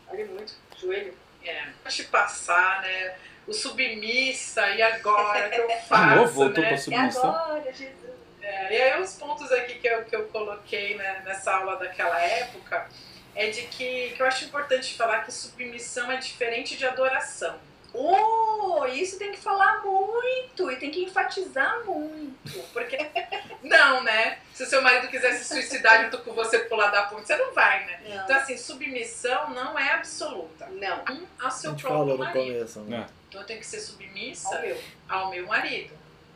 [0.07, 1.17] Olha muito, joelho.
[1.45, 3.15] É, deixa passar, né?
[3.45, 6.69] O submissa, e agora que eu De faço, novo, voltou né?
[6.69, 7.35] pra É submissão.
[7.35, 8.13] agora, Jesus.
[8.41, 12.19] É, e aí os pontos aqui que eu, que eu coloquei né, nessa aula daquela
[12.19, 12.89] época
[13.35, 17.57] é de que, que eu acho importante falar que submissão é diferente de adoração.
[17.93, 22.59] Oh, isso tem que falar muito e tem que enfatizar muito.
[22.73, 22.97] Porque,
[23.61, 24.39] não, né?
[24.53, 27.53] Se o seu marido quiser se suicidar junto com você pular da ponte, você não
[27.53, 28.01] vai, né?
[28.07, 28.23] Não.
[28.23, 30.65] Então, assim, submissão não é absoluta.
[30.67, 31.03] Não.
[31.09, 32.53] Um ao A seu gente próprio falou no marido.
[32.53, 33.07] começo, né?
[33.29, 34.81] Então, eu tenho que ser submissa Ao meu.
[35.07, 35.93] ao meu marido.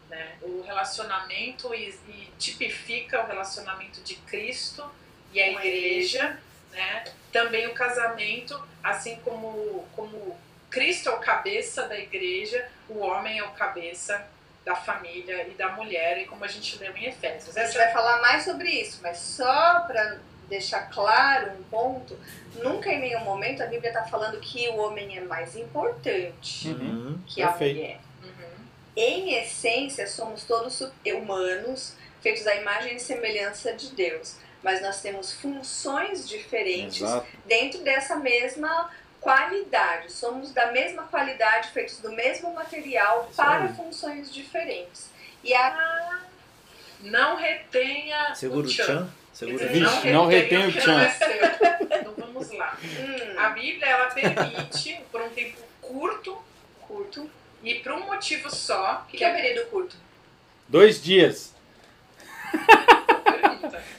[0.09, 0.35] Né?
[0.41, 4.89] O relacionamento e, e tipifica o relacionamento de Cristo
[5.33, 6.39] e a igreja,
[6.71, 7.03] né?
[7.31, 10.39] também o casamento, assim como, como
[10.69, 14.27] Cristo é o cabeça da igreja, o homem é o cabeça
[14.65, 17.55] da família e da mulher, e como a gente leu em Efésios.
[17.55, 22.17] A gente vai falar mais sobre isso, mas só para deixar claro um ponto,
[22.55, 27.19] nunca em nenhum momento a Bíblia está falando que o homem é mais importante Uhum.
[27.27, 27.75] que a perfeito.
[27.75, 27.99] mulher.
[28.23, 28.65] Uhum.
[28.95, 34.35] Em essência, somos todos humanos, feitos à imagem e semelhança de Deus.
[34.63, 37.27] Mas nós temos funções diferentes Exato.
[37.45, 38.89] dentro dessa mesma
[39.21, 40.11] qualidade.
[40.11, 43.73] Somos da mesma qualidade, feitos do mesmo material Isso para aí.
[43.73, 45.09] funções diferentes.
[45.43, 46.19] E a
[47.01, 49.09] Não retenha Segura o tchan.
[49.33, 49.85] Segura Quer o dizer.
[49.85, 50.93] Vixe, não retém o que tchan.
[50.93, 51.97] não é seu.
[51.99, 52.77] Então vamos lá.
[52.83, 56.37] hum, A Bíblia ela permite, por um tempo curto
[56.81, 57.29] curto.
[57.63, 59.95] e por um motivo só, O que, que é período curto?
[60.67, 61.53] Dois dias.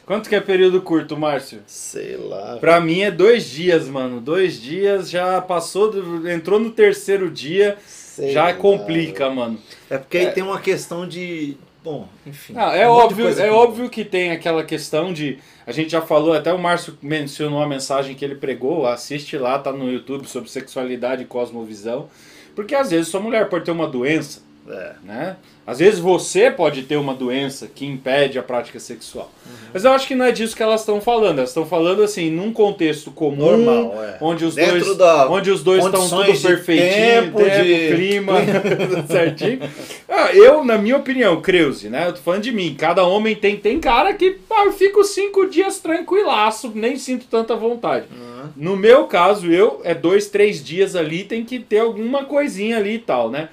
[0.09, 1.61] Quanto que é período curto, Márcio?
[1.67, 2.57] Sei lá.
[2.59, 4.23] Pra mim é dois dias, mano.
[4.23, 8.55] Dois dias já passou, do- entrou no terceiro dia, sei já lá.
[8.55, 9.59] complica, mano.
[9.91, 11.59] É porque aí tem uma questão de.
[11.85, 12.55] Bom, enfim.
[12.55, 15.39] Não, é um óbvio, é que- óbvio que tem aquela questão de.
[15.67, 19.59] A gente já falou, até o Márcio mencionou a mensagem que ele pregou, assiste lá,
[19.59, 22.09] tá no YouTube sobre sexualidade e cosmovisão.
[22.57, 24.93] Porque às vezes sua mulher pode ter uma doença, É.
[25.03, 25.37] né?
[25.67, 29.31] Às vezes você pode ter uma doença que impede a prática sexual.
[29.47, 29.53] Uhum.
[29.75, 31.39] Mas eu acho que não é disso que elas estão falando.
[31.39, 34.17] Elas estão falando assim, num contexto comum, Normal, é.
[34.21, 35.29] onde os Dentro dois da.
[35.31, 38.33] onde os dois estão tudo perfeitinho, tempo, tempo, de- clima,
[39.09, 39.61] certinho.
[40.09, 42.09] Ah, eu, na minha opinião, Creuze, né?
[42.09, 42.75] Eu tô falando de mim.
[42.79, 47.55] Cada homem tem, tem cara que pá, eu fico cinco dias tranquilaço, nem sinto tanta
[47.55, 48.07] vontade.
[48.11, 48.49] Uhum.
[48.57, 52.95] No meu caso, eu é dois, três dias ali, tem que ter alguma coisinha ali
[52.95, 53.49] e tal, né?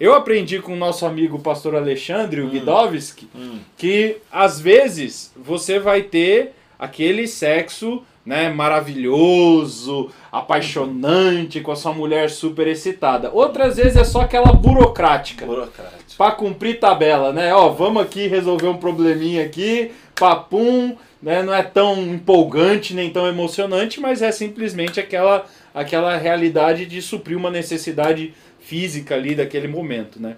[0.00, 2.50] Eu aprendi com o nosso amigo pastor Alexandre, o Hum.
[2.50, 3.58] Guidovski, Hum.
[3.76, 12.30] que às vezes você vai ter aquele sexo né, maravilhoso, apaixonante, com a sua mulher
[12.30, 13.30] super excitada.
[13.32, 15.44] Outras vezes é só aquela burocrática.
[15.44, 16.16] Burocrático.
[16.16, 17.54] Pra cumprir tabela, né?
[17.54, 21.42] Ó, vamos aqui resolver um probleminha aqui, papum, né?
[21.42, 27.36] Não é tão empolgante nem tão emocionante, mas é simplesmente aquela, aquela realidade de suprir
[27.36, 28.32] uma necessidade
[28.68, 30.36] física ali daquele momento, né?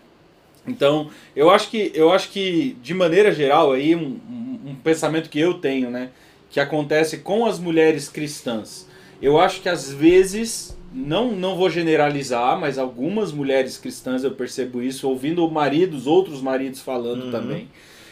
[0.66, 5.30] Então, eu acho que, eu acho que de maneira geral, aí um, um- um pensamento
[5.30, 6.10] que eu tenho, né?
[6.50, 8.86] Que acontece com as mulheres cristãs.
[9.22, 14.82] Eu acho que às vezes, não, não vou generalizar, mas algumas mulheres cristãs eu percebo
[14.82, 17.30] isso, ouvindo maridos, outros maridos falando Uhum.
[17.30, 17.68] também,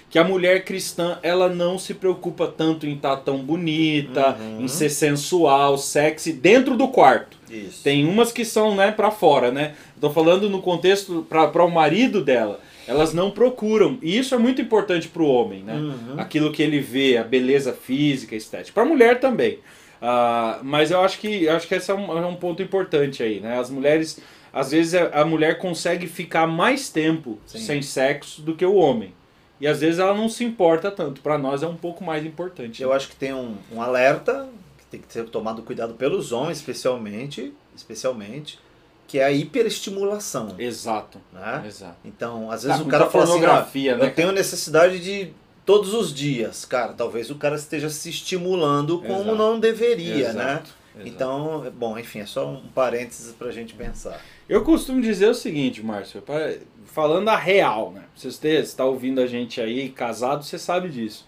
[0.08, 4.60] que a mulher cristã, ela não se preocupa tanto em estar tão bonita, Uhum.
[4.64, 7.36] em ser sensual, sexy, dentro do quarto.
[7.54, 7.82] Isso.
[7.82, 9.74] Tem umas que são, né, para fora, né?
[10.00, 12.60] Tô falando no contexto para o marido dela.
[12.86, 13.98] Elas não procuram.
[14.02, 15.74] E isso é muito importante para o homem, né?
[15.74, 16.14] Uhum.
[16.18, 18.74] Aquilo que ele vê, a beleza física, estética.
[18.74, 19.58] Para a mulher também.
[20.06, 23.22] Ah, mas eu acho que eu acho que esse é um, é um ponto importante
[23.22, 23.58] aí, né?
[23.58, 24.20] As mulheres,
[24.52, 27.58] às vezes a, mulher consegue ficar mais tempo Sim.
[27.58, 29.14] sem sexo do que o homem.
[29.58, 31.22] E às vezes ela não se importa tanto.
[31.22, 32.82] Para nós é um pouco mais importante.
[32.82, 34.46] Eu acho que tem um, um alerta
[34.98, 38.58] tem que ser tomado cuidado pelos homens, especialmente, especialmente,
[39.06, 41.20] que é a hiperestimulação, Exato.
[41.32, 41.62] né?
[41.66, 41.96] Exato.
[42.04, 44.06] Então, às vezes Ah, o cara fala assim, ah, né?
[44.06, 45.32] eu tenho necessidade de
[45.66, 46.92] todos os dias, cara.
[46.92, 49.36] Talvez o cara esteja se estimulando como Exato.
[49.36, 50.52] não deveria, Exato, né?
[50.52, 50.70] exato.
[51.04, 54.20] Então, bom, enfim, é só um parênteses pra gente pensar.
[54.48, 56.22] Eu costumo dizer o seguinte, Márcio,
[56.86, 58.04] falando a real, né?
[58.14, 58.28] Você
[58.58, 61.26] está ouvindo a gente aí, casado, você sabe disso.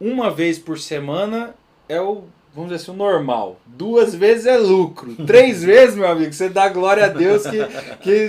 [0.00, 1.54] Uma vez por semana
[1.88, 2.24] é o,
[2.56, 3.60] vamos dizer assim, o normal.
[3.66, 5.14] Duas vezes é lucro.
[5.26, 7.64] Três vezes, meu amigo, você dá glória a Deus que,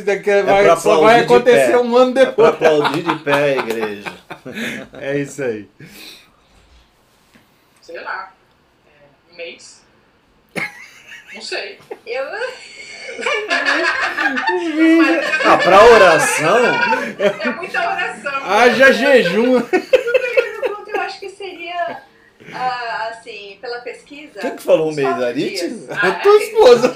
[0.03, 2.49] que, que vai- pra só vai acontecer um ano É pra depois.
[2.49, 4.13] aplaudir de pé a igreja.
[4.93, 5.67] É isso aí.
[7.81, 8.31] Sei lá.
[8.85, 9.81] É, um mês?
[11.33, 11.79] Não sei.
[12.05, 12.23] Eu,
[15.45, 16.57] Ah, pra oração,
[17.17, 18.45] É muita oração.
[18.45, 19.61] Haja jejum.
[20.87, 22.01] Eu acho que seria,
[22.53, 24.39] ah, assim, pela pesquisa...
[24.39, 25.07] quem que falou um mês.
[25.21, 25.87] Arite?
[25.89, 26.95] Ah, Tua é, esposa.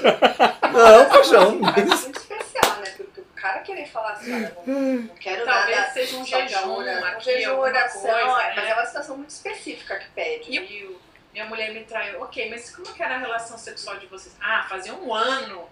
[0.72, 2.00] Não, paixão, um Mas mês.
[2.02, 2.90] muito especial, né?
[2.96, 5.92] Porque o cara querer falar assim, olha, não, não quero Talvez nada...
[5.92, 8.70] seja um jejum ora- Um jejum, oração, coisa, é, mas né?
[8.70, 10.50] é uma situação muito específica que pede.
[10.56, 10.96] E
[11.32, 12.20] minha mulher me traiu.
[12.22, 14.34] Ok, mas como que era a relação sexual de vocês?
[14.40, 15.66] Ah, fazia um ano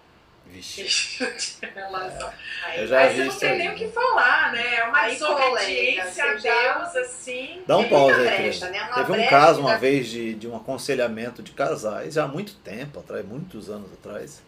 [0.47, 1.17] Vixe.
[1.23, 2.29] eu tinha relação.
[2.75, 4.75] Eu já Aí vi você não tem nem o que falar, né?
[4.75, 7.61] É uma desobediência a Deus, assim.
[7.65, 8.71] Dá um pause aí, brecha, Cris.
[8.81, 8.89] né?
[8.95, 12.99] Teve um caso uma vez de, de um aconselhamento de casais, já há muito tempo
[12.99, 14.41] atrás, muitos anos atrás,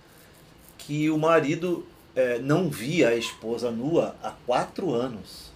[0.78, 5.52] que o marido eh, não via a esposa nua há quatro anos.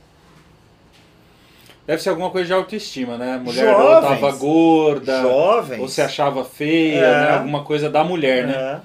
[1.85, 3.35] Deve ser alguma coisa de autoestima, né?
[3.35, 4.09] A mulher ou Jovens.
[4.19, 5.79] tava gorda, Jovens.
[5.81, 7.21] ou se achava feia, É.
[7.25, 7.31] né?
[7.37, 8.81] Alguma coisa da mulher, né?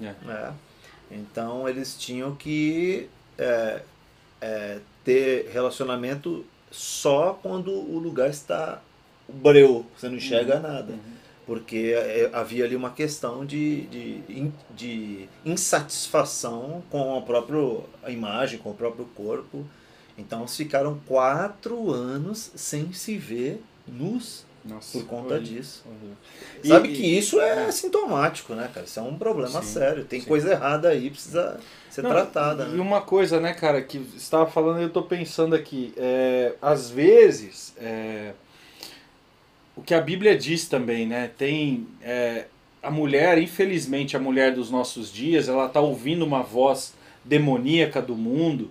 [0.00, 0.06] É.
[0.30, 0.50] É.
[1.10, 3.82] Então eles tinham que é,
[4.40, 8.80] é, ter relacionamento só quando o lugar está
[9.28, 10.94] breu, você não enxerga nada.
[11.46, 17.60] Porque é, havia ali uma questão de, de, de insatisfação com a própria
[18.08, 19.64] imagem, com o próprio corpo.
[20.18, 25.82] Então eles ficaram quatro anos sem se ver nus Nossa, por conta horrível, disso.
[25.86, 26.16] horrível.
[26.64, 28.86] Sabe E- que isso é sintomático, né, cara?
[28.86, 30.04] Isso é um problema Sim, sério.
[30.04, 30.28] Tem sim.
[30.28, 31.60] coisa errada aí, precisa
[31.90, 32.64] ser Não, tratada.
[32.64, 32.80] E Né?
[32.80, 37.74] uma coisa, né, cara, que você estava falando, eu tô pensando aqui, é, às vezes,
[37.78, 38.32] é,
[39.76, 42.46] o que a Bíblia diz também, né, tem é,
[42.82, 46.94] a mulher, infelizmente, a mulher dos nossos dias, ela tá ouvindo uma voz
[47.24, 48.70] demoníaca do mundo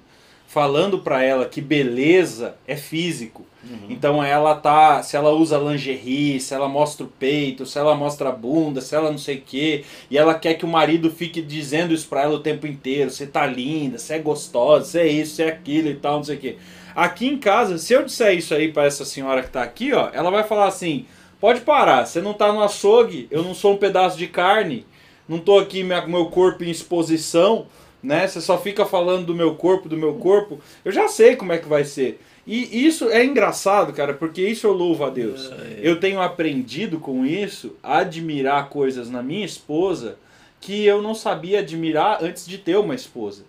[0.55, 3.45] falando para ela que beleza é físico.
[3.61, 3.87] Uhum.
[3.89, 8.29] Então ela tá, se ela usa lingerie, se ela mostra o peito, se ela mostra
[8.29, 11.41] a bunda, se ela não sei o quê, e ela quer que o marido fique
[11.41, 15.07] dizendo isso pra ela o tempo inteiro, você tá linda, você é gostosa, você é
[15.07, 16.55] isso, você é aquilo e tal, não sei o quê.
[16.95, 20.09] Aqui em casa, se eu disser isso aí pra essa senhora que tá aqui, ó,
[20.13, 21.05] ela vai falar assim:
[21.37, 24.85] "Pode parar, você não tá no açougue, eu não sou um pedaço de carne,
[25.27, 27.67] não tô aqui meu corpo em exposição,
[28.05, 28.27] né?
[28.27, 30.59] Você só fica falando do meu corpo, do meu corpo.
[30.83, 32.21] Eu já sei como é que vai ser.
[32.45, 35.51] E isso é engraçado, cara, porque isso eu louvo a Deus.
[35.81, 40.19] Eu tenho aprendido com isso a admirar coisas na minha esposa
[40.61, 43.43] que eu não sabia admirar antes de ter uma esposa.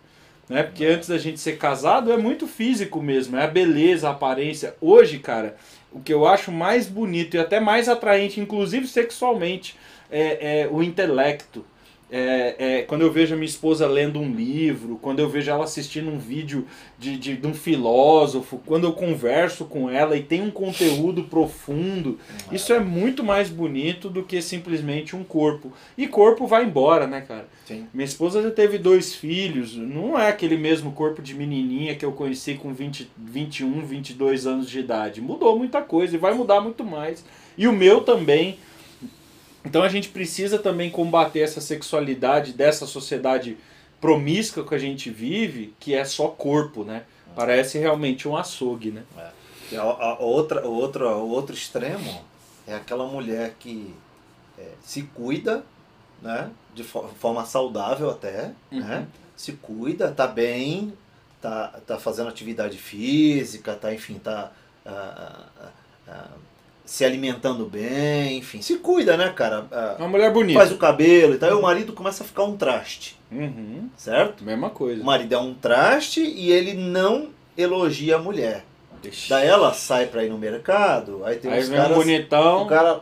[0.48, 0.62] Né?
[0.62, 4.74] Porque antes da gente ser casado é muito físico mesmo, é a beleza, a aparência.
[4.80, 5.57] Hoje, cara,
[5.92, 9.76] o que eu acho mais bonito e até mais atraente, inclusive sexualmente,
[10.11, 11.64] é, é o intelecto.
[12.09, 15.64] É, é, quando eu vejo a minha esposa lendo um livro, quando eu vejo ela
[15.64, 16.64] assistindo um vídeo
[16.96, 22.16] de, de, de um filósofo, quando eu converso com ela e tem um conteúdo profundo,
[22.52, 25.72] isso é muito mais bonito do que simplesmente um corpo.
[25.98, 27.48] E corpo vai embora, né, cara?
[27.64, 27.88] Sim.
[27.92, 32.12] Minha esposa já teve dois filhos, não é aquele mesmo corpo de menininha que eu
[32.12, 35.20] conheci com 20, 21, 22 anos de idade.
[35.20, 37.24] Mudou muita coisa e vai mudar muito mais.
[37.59, 38.59] E o meu também.
[39.66, 43.58] Então a gente precisa também combater essa sexualidade dessa sociedade
[44.00, 47.02] promíscua que a gente vive, que é só corpo, né?
[47.34, 49.02] Parece realmente um açougue, né?
[49.72, 52.22] E A, a outra, o, outro, o outro extremo
[52.66, 53.92] é aquela mulher que
[54.56, 55.64] é, se cuida,
[56.22, 56.50] né?
[56.72, 59.00] De fo- forma saudável até, né?
[59.00, 59.06] Uhum.
[59.36, 60.92] Se cuida, tá bem,
[61.42, 64.52] tá, tá fazendo atividade física, tá, enfim, tá
[64.86, 65.68] ah, ah,
[66.08, 66.28] ah,
[66.87, 69.66] se alimentando bem, enfim, se cuida, né, cara?
[69.72, 70.59] Ah, Uma mulher bonita.
[70.61, 73.91] faz o cabelo e tal, e o marido começa a ficar um traste, Uhum.
[73.97, 74.43] certo?
[74.45, 75.03] Mesma coisa.
[75.03, 77.28] O marido é um traste e ele não
[77.59, 78.64] elogia a mulher.
[79.05, 79.28] Ixi.
[79.28, 81.97] Daí ela sai pra ir no mercado, aí tem Aí uns vem um caras.
[81.99, 83.01] bonitão, O cara.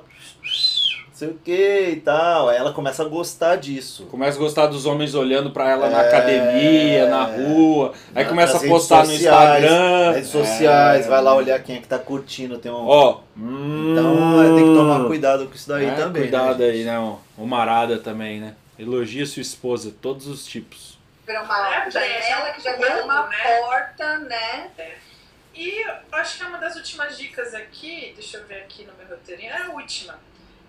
[1.14, 2.48] Não sei o que e tal.
[2.48, 4.04] Aí ela começa a gostar disso.
[4.06, 6.08] começa a gostar dos homens olhando pra ela na É.
[6.08, 7.92] academia, na rua.
[8.12, 10.10] Aí Na- começa a postar no sociais, Instagram.
[10.10, 11.08] Redes sociais, É.
[11.08, 12.58] vai lá olhar quem é que tá curtindo.
[12.58, 12.88] Tem um...
[12.88, 13.20] Ó.
[13.36, 16.22] Então é, tem que tomar cuidado com isso daí É, também.
[16.22, 16.98] Cuidado né, aí, né?
[16.98, 17.14] ó.
[17.38, 18.56] O marada também, né?
[18.76, 20.98] Elogia sua esposa, todos os tipos.
[21.24, 23.36] Vira uma É, janela que já é, vira uma né?
[23.60, 24.66] porta, né?
[25.54, 29.16] E acho que é uma das últimas dicas aqui, deixa eu ver aqui no meu
[29.16, 30.18] roteirinho, é a última.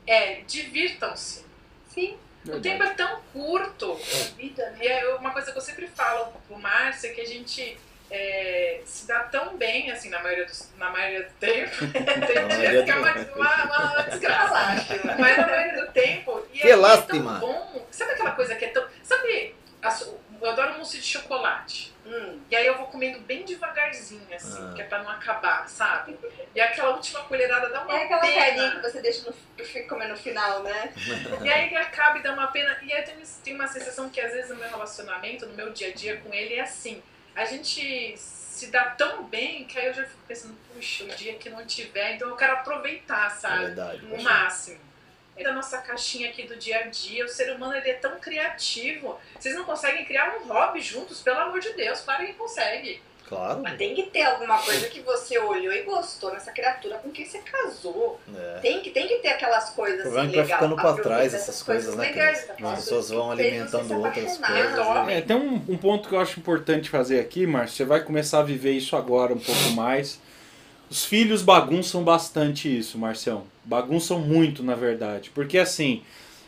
[0.08, 1.46] É, divirtam-se.
[1.90, 3.96] Sim, O tempo é tão curto.
[4.38, 4.78] vida, né?
[4.82, 7.78] E é uma coisa que eu sempre falo pro Márcio é que a gente
[8.12, 11.72] é, se dá tão bem, assim, na maioria, dos, na maioria do tempo.
[11.92, 14.86] Tem dias que é uma, uma, uma desgraça.
[15.18, 16.46] Mas na maioria do tempo.
[16.54, 17.40] E Que é lástima.
[17.40, 17.88] tão bom.
[17.90, 18.86] Sabe aquela coisa que é tão.
[19.02, 19.92] Sabe, a
[20.42, 21.94] eu adoro mousse de chocolate.
[22.06, 24.74] Hum, E aí eu vou comendo bem devagarzinho, assim, Ah.
[24.76, 26.18] que é pra não acabar, sabe?
[26.54, 28.36] E aquela última colherada dá uma É aquela pena.
[28.46, 30.94] carinha que você deixa no, comer no final, né?
[31.44, 32.78] E aí acaba e dá uma pena.
[32.84, 35.90] E aí tem, tem uma sensação que às vezes no meu relacionamento, no meu dia
[35.90, 37.02] a dia com ele, é assim.
[37.36, 41.34] a gente se dá tão bem que aí eu já fico pensando, puxa, o dia
[41.34, 43.66] que não tiver, então eu quero aproveitar, É sabe?
[43.66, 44.06] verdade.
[44.06, 44.80] o máximo.
[45.44, 47.26] Da nossa caixinha aqui do dia a dia.
[47.26, 49.18] O ser humano ele é tão criativo.
[49.38, 52.02] Vocês não conseguem criar um hobby juntos, pelo amor de Deus.
[52.02, 53.02] Claro que consegue.
[53.28, 53.62] Claro.
[53.64, 57.26] Mas tem que ter alguma coisa que você olhou e gostou nessa criatura com quem
[57.26, 58.20] você casou.
[58.36, 58.60] É.
[58.60, 60.60] Tem que, tem que ter aquelas coisas O assim, problema é que vai legal.
[60.60, 65.06] ficando pra trás essas coisas, né, legais, aquelas As pessoas vão que alimentando outras coisas.
[65.06, 65.18] né?
[65.18, 67.78] É, tem um, um ponto que eu acho importante fazer aqui, Márcio.
[67.78, 70.20] Você vai começar a viver isso agora um pouco mais.
[70.90, 73.44] Os filhos bagunçam bastante isso, Marcião.
[73.64, 75.32] Bagunçam muito, na verdade.
[75.34, 76.02] Porque assim,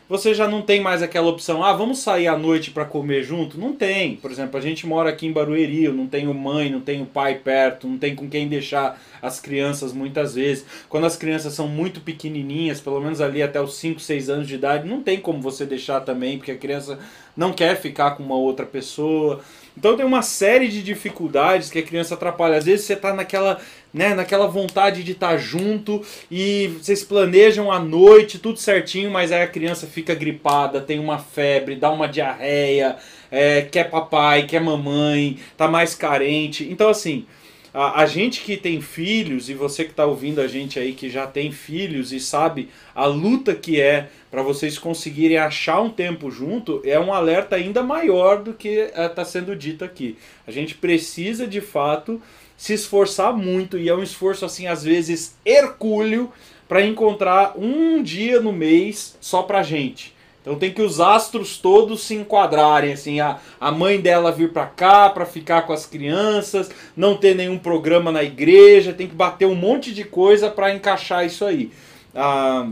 [0.09, 3.59] você já não tem mais aquela opção, ah, vamos sair à noite para comer junto?
[3.59, 4.15] Não tem.
[4.15, 7.35] Por exemplo, a gente mora aqui em Barueri, eu não tenho mãe, não tenho pai
[7.35, 10.65] perto, não tem com quem deixar as crianças muitas vezes.
[10.87, 14.55] Quando as crianças são muito pequenininhas, pelo menos ali até os 5, 6 anos de
[14.55, 16.97] idade, não tem como você deixar também, porque a criança
[17.35, 19.41] não quer ficar com uma outra pessoa.
[19.77, 22.57] Então tem uma série de dificuldades que a criança atrapalha.
[22.57, 23.59] Às vezes você tá naquela,
[23.93, 29.41] né, naquela vontade de estar junto e vocês planejam a noite, tudo certinho, mas aí
[29.41, 32.97] a criança fica gripada, tem uma febre, dá uma diarreia,
[33.31, 36.67] é, quer papai, quer mamãe, tá mais carente.
[36.69, 37.25] Então assim,
[37.73, 41.09] a, a gente que tem filhos e você que está ouvindo a gente aí que
[41.09, 46.29] já tem filhos e sabe a luta que é para vocês conseguirem achar um tempo
[46.29, 50.17] junto, é um alerta ainda maior do que está sendo dito aqui.
[50.45, 52.21] A gente precisa de fato
[52.57, 56.31] se esforçar muito e é um esforço assim às vezes hercúleo
[56.67, 60.17] para encontrar um dia no mês só pra gente.
[60.41, 64.65] Então tem que os astros todos se enquadrarem, assim, a, a mãe dela vir pra
[64.65, 69.45] cá pra ficar com as crianças, não ter nenhum programa na igreja, tem que bater
[69.45, 71.69] um monte de coisa pra encaixar isso aí.
[72.15, 72.69] Ah,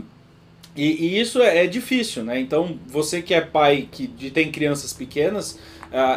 [0.74, 2.40] e, e isso é, é difícil, né?
[2.40, 5.58] Então você que é pai que de, tem crianças pequenas,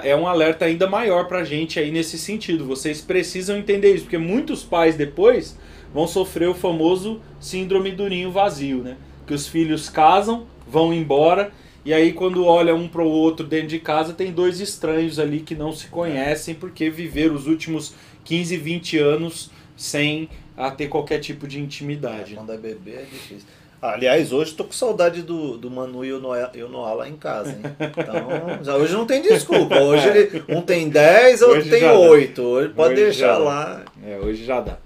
[0.04, 2.66] é um alerta ainda maior pra gente aí nesse sentido.
[2.66, 5.58] Vocês precisam entender isso, porque muitos pais depois
[5.94, 8.98] vão sofrer o famoso síndrome do ninho vazio, né?
[9.26, 11.52] Que os filhos casam, vão embora
[11.84, 15.40] e aí quando olha um para o outro dentro de casa tem dois estranhos ali
[15.40, 17.96] que não se conhecem porque viveram os últimos
[18.26, 22.36] 15, 20 anos sem a ter qualquer tipo de intimidade.
[22.36, 23.48] Quando é bebê é difícil.
[23.82, 27.08] Aliás, hoje tô com saudade do, do Manu e o Noé, e o Noah lá
[27.08, 27.62] em casa, hein?
[27.80, 29.80] Então, já, hoje não tem desculpa.
[29.80, 32.00] Hoje ele, um tem 10, outro Hoje tem já dá.
[32.00, 32.42] 8.
[32.42, 33.82] Hoje pode Hoje deixar lá.
[34.06, 34.78] É, hoje já dá.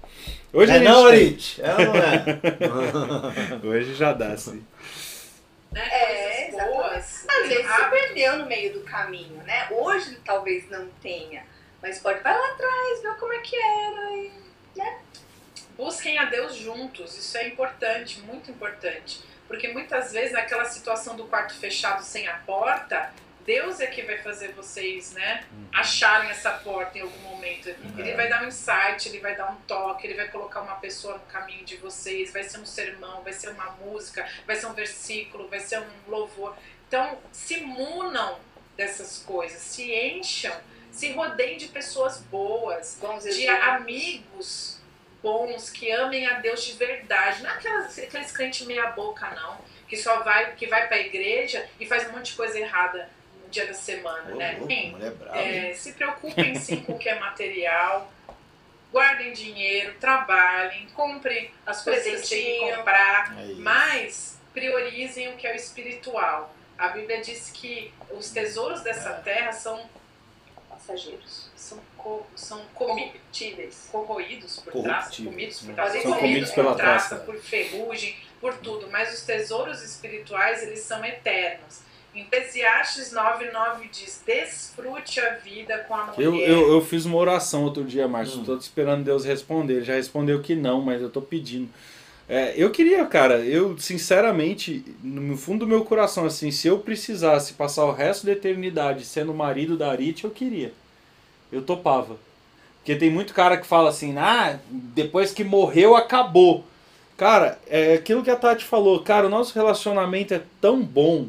[0.52, 1.60] Hoje é a gente não, tem- Arit?
[1.60, 3.66] É ou não é?
[3.78, 4.62] Hoje já dá, sim.
[5.72, 5.82] Né?
[5.90, 7.26] É, boas.
[7.28, 8.00] Às vezes se hábitos.
[8.00, 9.66] perdeu no meio do caminho, né?
[9.72, 11.42] Hoje talvez não tenha,
[11.82, 14.12] mas pode vai lá atrás, ver como é que era.
[14.12, 14.30] E...
[15.76, 19.20] Busquem a Deus juntos, isso é importante, muito importante.
[19.48, 23.12] Porque muitas vezes naquela situação do quarto fechado sem a porta,
[23.44, 27.68] Deus é que vai fazer vocês, né, acharem essa porta em algum momento.
[27.98, 28.16] Ele É.
[28.16, 31.24] vai dar um insight, ele vai dar um toque, ele vai colocar uma pessoa no
[31.26, 35.46] caminho de vocês, vai ser um sermão, vai ser uma música, vai ser um versículo,
[35.48, 36.56] vai ser um louvor.
[36.88, 38.38] Então, se munam
[38.76, 40.56] dessas coisas, se encham,
[40.90, 43.68] se rodeiem de pessoas boas, de exemplos.
[43.68, 44.73] amigos
[45.24, 47.42] bons que amem a Deus de verdade.
[47.42, 49.56] Não é aquelas, aqueles crentes meia boca, não.
[49.88, 53.08] Que só vai, que vai pra igreja e faz um monte de coisa errada
[53.42, 54.52] no dia da semana, Ô, né?
[54.58, 55.38] louco, Sim, mulher brava.
[55.40, 58.12] é, se preocupem sim com o que é material.
[58.92, 65.46] Guardem dinheiro, trabalhem, comprem as coisas que têm que comprar, É mas priorizem o que
[65.48, 66.54] é o espiritual.
[66.78, 69.20] A Bíblia diz que os tesouros dessa É.
[69.22, 69.88] terra são,
[70.68, 71.50] Passageiros.
[71.64, 73.88] São, co- são Corruptíveis.
[73.90, 77.24] corroídos por traça, comidos por São traça, comidos comidos pela por traça, traça.
[77.24, 78.88] por ferrugem, por tudo.
[78.90, 81.80] Mas os tesouros espirituais, eles são eternos.
[82.14, 86.20] Em Eclesiastes 9,9 diz: Desfrute a vida com a mulher.
[86.24, 88.40] Eu, eu, eu fiz uma oração outro dia, Márcio.
[88.40, 88.44] Hum.
[88.44, 89.74] Tô esperando Deus responder.
[89.76, 91.68] Ele já respondeu que não, mas eu tô pedindo.
[92.28, 97.52] É, eu queria, cara, eu sinceramente, no fundo do meu coração, assim, se eu precisasse
[97.54, 100.72] passar o resto da eternidade sendo marido da Arit, eu queria.
[101.54, 102.16] Eu topava.
[102.78, 106.64] Porque tem muito cara que fala assim, ah, depois que morreu, acabou.
[107.16, 111.28] Cara, é aquilo que a Tati falou, cara, o nosso relacionamento é tão bom,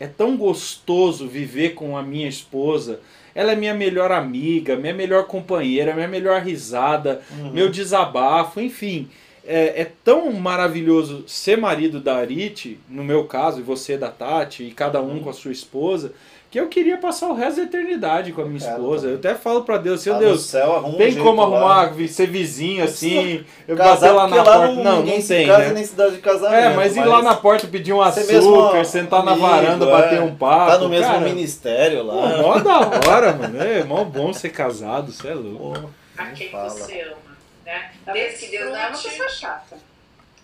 [0.00, 3.00] é tão gostoso viver com a minha esposa.
[3.34, 7.50] Ela é minha melhor amiga, minha melhor companheira, minha melhor risada, Uhum.
[7.50, 9.08] meu desabafo, enfim.
[9.44, 14.64] É, é tão maravilhoso ser marido da Arit, no meu caso, e você da Tati,
[14.64, 15.20] e cada um Uhum.
[15.24, 16.12] com a sua esposa,
[16.56, 19.06] que eu queria passar o resto da eternidade com a minha Eu quero esposa.
[19.08, 19.30] Eu também.
[19.32, 21.56] até falo pra Deus, seu Lá no Deus, céu, arruma um tem jeito como lá.
[21.58, 24.72] arrumar, vi- ser vizinho assim, eu Casar, bater lá na lá porta.
[24.82, 25.74] Não, não se tem, casa né?
[25.74, 26.54] nem cidade de casamento.
[26.54, 29.90] É, mas ir lá na porta pedir um açúcar, sentar na amigo, varanda, é.
[29.90, 30.70] bater um papo.
[30.72, 32.36] Tá no mesmo cara, ministério Pô, lá.
[32.42, 32.78] mó da
[33.10, 33.62] hora, mano.
[33.62, 35.78] É mó bom ser casado, você é louco.
[35.80, 36.70] Pô, A quem fala.
[36.70, 37.16] você ama,
[37.66, 37.90] né?
[38.04, 39.76] Tá vendo que Deus não é uma pessoa chata.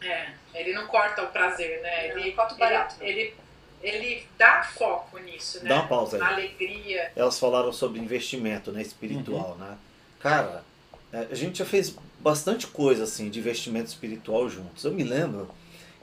[0.04, 2.08] É, ele não corta o prazer, né?
[2.12, 2.96] Não, Ele, corta o barato.
[3.00, 3.34] ele, ele,
[3.82, 5.68] ele dá foco nisso, né?
[5.68, 6.20] Dá uma pausa aí.
[6.20, 7.10] Na alegria.
[7.16, 9.76] Elas falaram sobre investimento né, espiritual, né?
[10.20, 10.64] Cara,
[11.12, 14.84] é, a gente já fez bastante coisa assim de investimento espiritual juntos.
[14.84, 15.48] Eu me lembro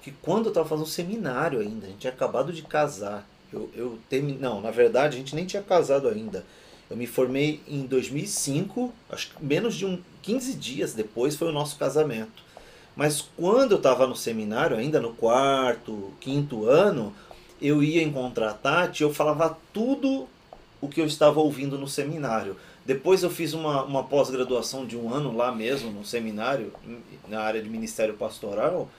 [0.02, 3.28] que quando eu tava fazendo um seminário ainda, a gente tinha acabado de casar.
[3.52, 4.34] Eu, eu termi...
[4.34, 6.46] Não, na verdade a gente nem tinha casado ainda.
[6.90, 11.52] Eu me formei em 2005, acho que menos de um 15 dias depois foi o
[11.52, 12.44] nosso casamento.
[12.96, 17.14] Mas quando eu estava no seminário, ainda no quarto, quinto ano,
[17.62, 20.28] eu ia encontrar a Tati eu falava tudo
[20.82, 22.56] o que eu estava ouvindo no seminário.
[22.86, 26.74] Depois eu fiz uma, uma pós-graduação de um ano lá mesmo, no seminário,
[27.28, 28.90] na área de ministério pastoral.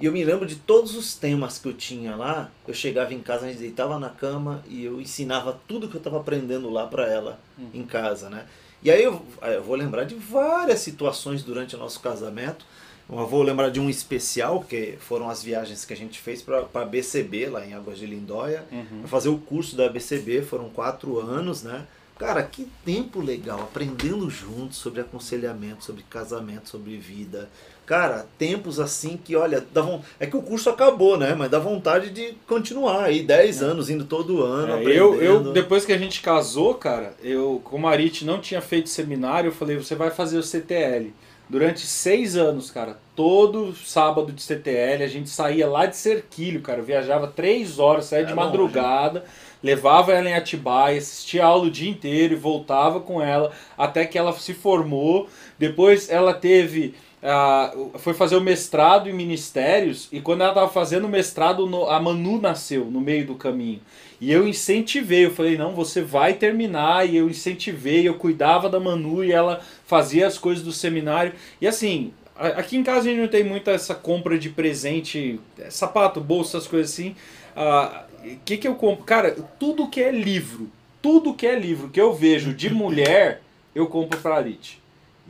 [0.00, 2.50] E eu me lembro de todos os temas que eu tinha lá.
[2.66, 6.00] Eu chegava em casa, a gente deitava na cama e eu ensinava tudo que eu
[6.00, 7.38] estava aprendendo lá para ela
[7.74, 8.46] em casa, né?
[8.82, 12.64] E aí eu, eu vou lembrar de várias situações durante o nosso casamento.
[13.12, 16.66] Eu vou lembrar de um especial, que foram as viagens que a gente fez para
[16.72, 18.64] a BCB, lá em Águas de Lindóia.
[18.70, 19.00] Uhum.
[19.00, 21.86] Pra fazer o curso da BCB, foram quatro anos, né?
[22.20, 27.48] Cara, que tempo legal, aprendendo juntos sobre aconselhamento, sobre casamento, sobre vida.
[27.86, 30.02] Cara, tempos assim que, olha, dá von...
[30.20, 31.34] é que o curso acabou, né?
[31.34, 35.52] Mas dá vontade de continuar aí, 10 anos, indo todo ano, É, eu, eu, aprendendo.
[35.54, 39.52] depois que a gente casou, cara, eu, como a Arit não tinha feito seminário, eu
[39.52, 41.14] falei, você vai fazer o CTL.
[41.50, 46.78] Durante seis anos, cara, todo sábado de CTL, a gente saía lá de Cerquilho, cara,
[46.78, 48.46] eu viajava três horas, saía de É longe.
[48.46, 49.24] madrugada,
[49.60, 54.16] levava ela em Atibaia, assistia aula o dia inteiro e voltava com ela até que
[54.16, 55.28] ela se formou.
[55.58, 56.94] Depois ela teve.
[57.22, 61.88] Ah, foi fazer o mestrado em ministérios e quando ela estava fazendo o mestrado, no-
[61.88, 63.80] a Manu nasceu no meio do caminho.
[64.20, 68.78] E eu incentivei, eu falei, não, você vai terminar, e eu incentivei, eu cuidava da
[68.78, 71.32] Manu e ela fazia as coisas do seminário.
[71.60, 75.40] E assim, a- aqui em casa a gente não tem muita essa compra de presente,
[75.58, 77.14] é, sapato, bolsa, essas coisas assim.
[78.22, 79.04] O que, que eu compro?
[79.04, 83.40] Cara, tudo que é livro, tudo que é livro que eu vejo de mulher,
[83.74, 84.80] eu compro pra Arit.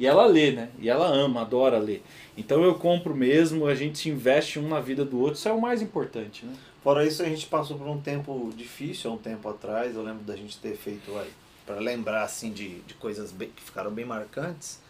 [0.01, 0.70] E ela lê, né?
[0.78, 2.03] E ela ama, adora ler.
[2.36, 5.61] Então eu compro mesmo, a gente investe um na vida do outro, isso é o
[5.61, 6.55] mais importante, né?
[6.82, 9.94] Fora isso, a gente passou por um tempo difícil há um tempo atrás.
[9.94, 11.12] Eu lembro da gente ter feito
[11.66, 14.80] para lembrar assim de, de coisas bem- que ficaram bem marcantes,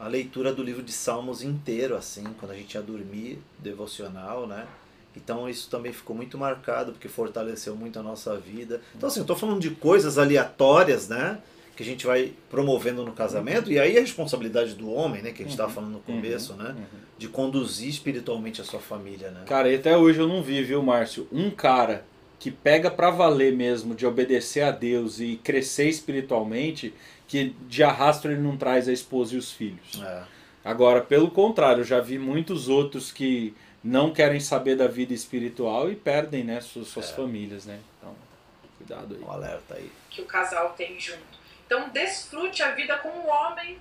[0.00, 4.66] a leitura do livro de Salmos inteiro, assim, quando a gente ia dormir, devocional, né?
[5.14, 8.80] Então isso também ficou muito marcado, porque fortaleceu muito a nossa vida.
[8.96, 11.38] Então assim, eu tô falando de coisas aleatórias, né?
[11.82, 15.30] Que a gente vai promovendo no casamento, e aí a responsabilidade do homem, né?
[15.32, 16.76] Que a gente estava falando no começo, né?
[17.18, 19.42] De conduzir espiritualmente a sua família, né?
[19.46, 21.26] Cara, e até hoje eu não vi, viu, Márcio?
[21.32, 22.04] Um cara
[22.38, 26.94] que pega pra valer mesmo de obedecer a Deus e crescer espiritualmente,
[27.26, 30.00] que de arrasto ele não traz a esposa e os filhos.
[30.02, 30.22] É.
[30.64, 35.90] Agora, pelo contrário, eu já vi muitos outros que não querem saber da vida espiritual
[35.90, 37.14] e perdem, né, suas, suas É.
[37.14, 37.80] famílias, né?
[37.98, 38.14] Então,
[38.78, 39.20] cuidado aí.
[39.24, 39.90] Um alerta aí.
[40.10, 41.31] que o casal tem junto.
[41.72, 43.78] Então, desfrute a vida com o homem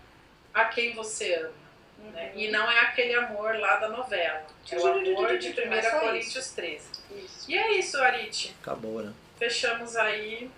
[0.53, 2.13] a quem você ama.
[2.13, 2.31] Né?
[2.35, 4.43] E não é aquele amor lá da novela.
[4.71, 6.85] É o amor de 1 É Coríntios 13.
[7.11, 7.51] Isso.
[7.51, 8.55] E é isso, Arit.
[8.61, 9.11] Acabou, né?
[9.37, 10.49] Fechamos aí.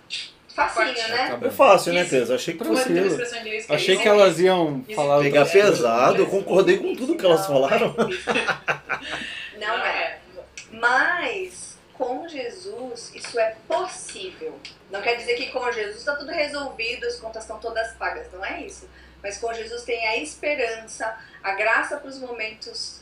[0.54, 1.12] Facinho, Forte.
[1.12, 1.40] né?
[1.42, 2.06] É fácil, né.
[2.06, 2.36] Teresa?
[2.36, 4.04] Achei que é fosse é Achei isso?
[4.04, 4.96] que elas iam Isso.
[4.96, 6.18] falar pegar pesado.
[6.20, 7.96] Eu concordei com tudo que elas falaram.
[9.58, 10.20] Não é.
[10.72, 13.56] Mas com Jesus isso é.
[14.94, 18.46] Não quer dizer que com Jesus está tudo resolvido, as contas estão todas pagas, não
[18.46, 18.88] é isso.
[19.24, 23.02] Mas com Jesus tem a esperança, a graça para os momentos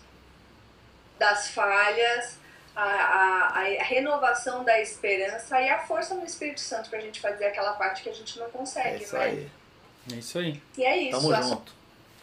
[1.19, 2.37] das falhas,
[2.73, 7.19] a, a, a renovação da esperança e a força no Espírito Santo para a gente
[7.19, 9.23] fazer aquela parte que a gente não É consegue, isso né?
[9.25, 9.51] aí.
[10.13, 10.61] É isso aí.
[10.77, 11.19] E é isso.
[11.19, 11.73] Tamo junto.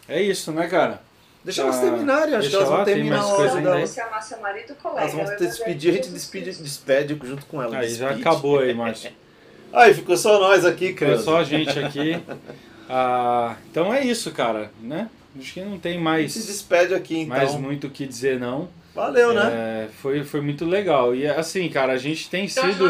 [0.07, 0.99] É isso, né, cara?
[1.43, 3.79] Deixa elas Ah, terminarem, acho que deixa elas vão terminar a hora da...
[3.81, 5.01] Você amar seu marido, colega.
[5.01, 7.77] Elas vão vou despedir, a gente despede, despede junto com ela.
[7.77, 9.13] Aí já acabou aí, Márcio.
[9.71, 11.17] Aí, ficou só nós aqui, cara.
[11.19, 12.17] só a gente aqui.
[12.91, 15.07] Ah, então é isso, cara, né?
[15.39, 17.37] Acho que não tem Se mais, despede aqui, então.
[17.37, 18.67] mais muito o que dizer, não.
[18.95, 19.43] Valeu, né?
[19.53, 21.13] É, foi, foi muito legal.
[21.13, 22.87] E assim, cara, a gente tem Então, sido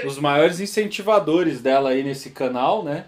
[0.00, 3.06] de os maiores incentivadores dela aí nesse canal, né?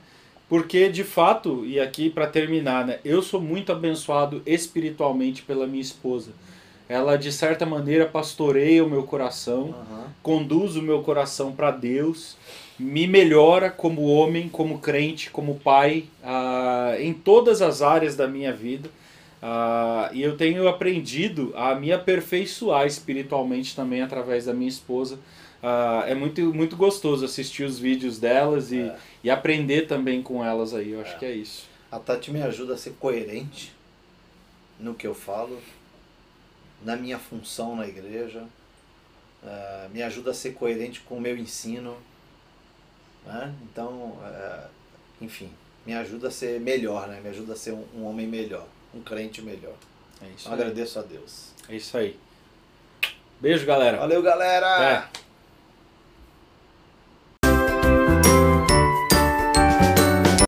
[0.49, 2.99] Porque de fato, e aqui pra terminar, né?
[3.05, 6.33] Eu sou muito abençoado espiritualmente pela minha esposa.
[6.89, 10.07] Ela de certa maneira pastoreia o meu coração, Aham.
[10.25, 12.37] conduz o meu coração para Deus.
[12.79, 18.53] Me melhora como homem, como crente, como pai, ah, em todas as áreas da minha
[18.53, 18.89] vida.
[19.41, 25.19] Ah, e eu tenho aprendido a me aperfeiçoar espiritualmente também através da minha esposa.
[25.63, 28.97] Ah, é muito, muito gostoso assistir os vídeos delas e, É.
[29.25, 30.91] e aprender também com elas aí.
[30.93, 31.67] Eu acho que é isso.
[31.91, 33.73] A Tati me ajuda a ser coerente
[34.81, 35.61] no que eu falo,
[36.85, 38.43] na minha função na igreja,
[39.93, 41.95] me ajuda a ser coerente com o meu ensino.
[43.27, 43.55] Né?
[43.63, 44.67] Então, eh,
[45.21, 45.51] enfim,
[45.87, 47.21] me ajuda a ser melhor, né?
[47.21, 49.75] me ajuda a ser um, um homem melhor, um crente melhor.
[50.21, 50.55] É isso aí.
[50.55, 51.53] agradeço a Deus.
[51.69, 52.19] É isso aí.
[53.41, 53.99] Beijo, galera.
[53.99, 55.09] Valeu, galera!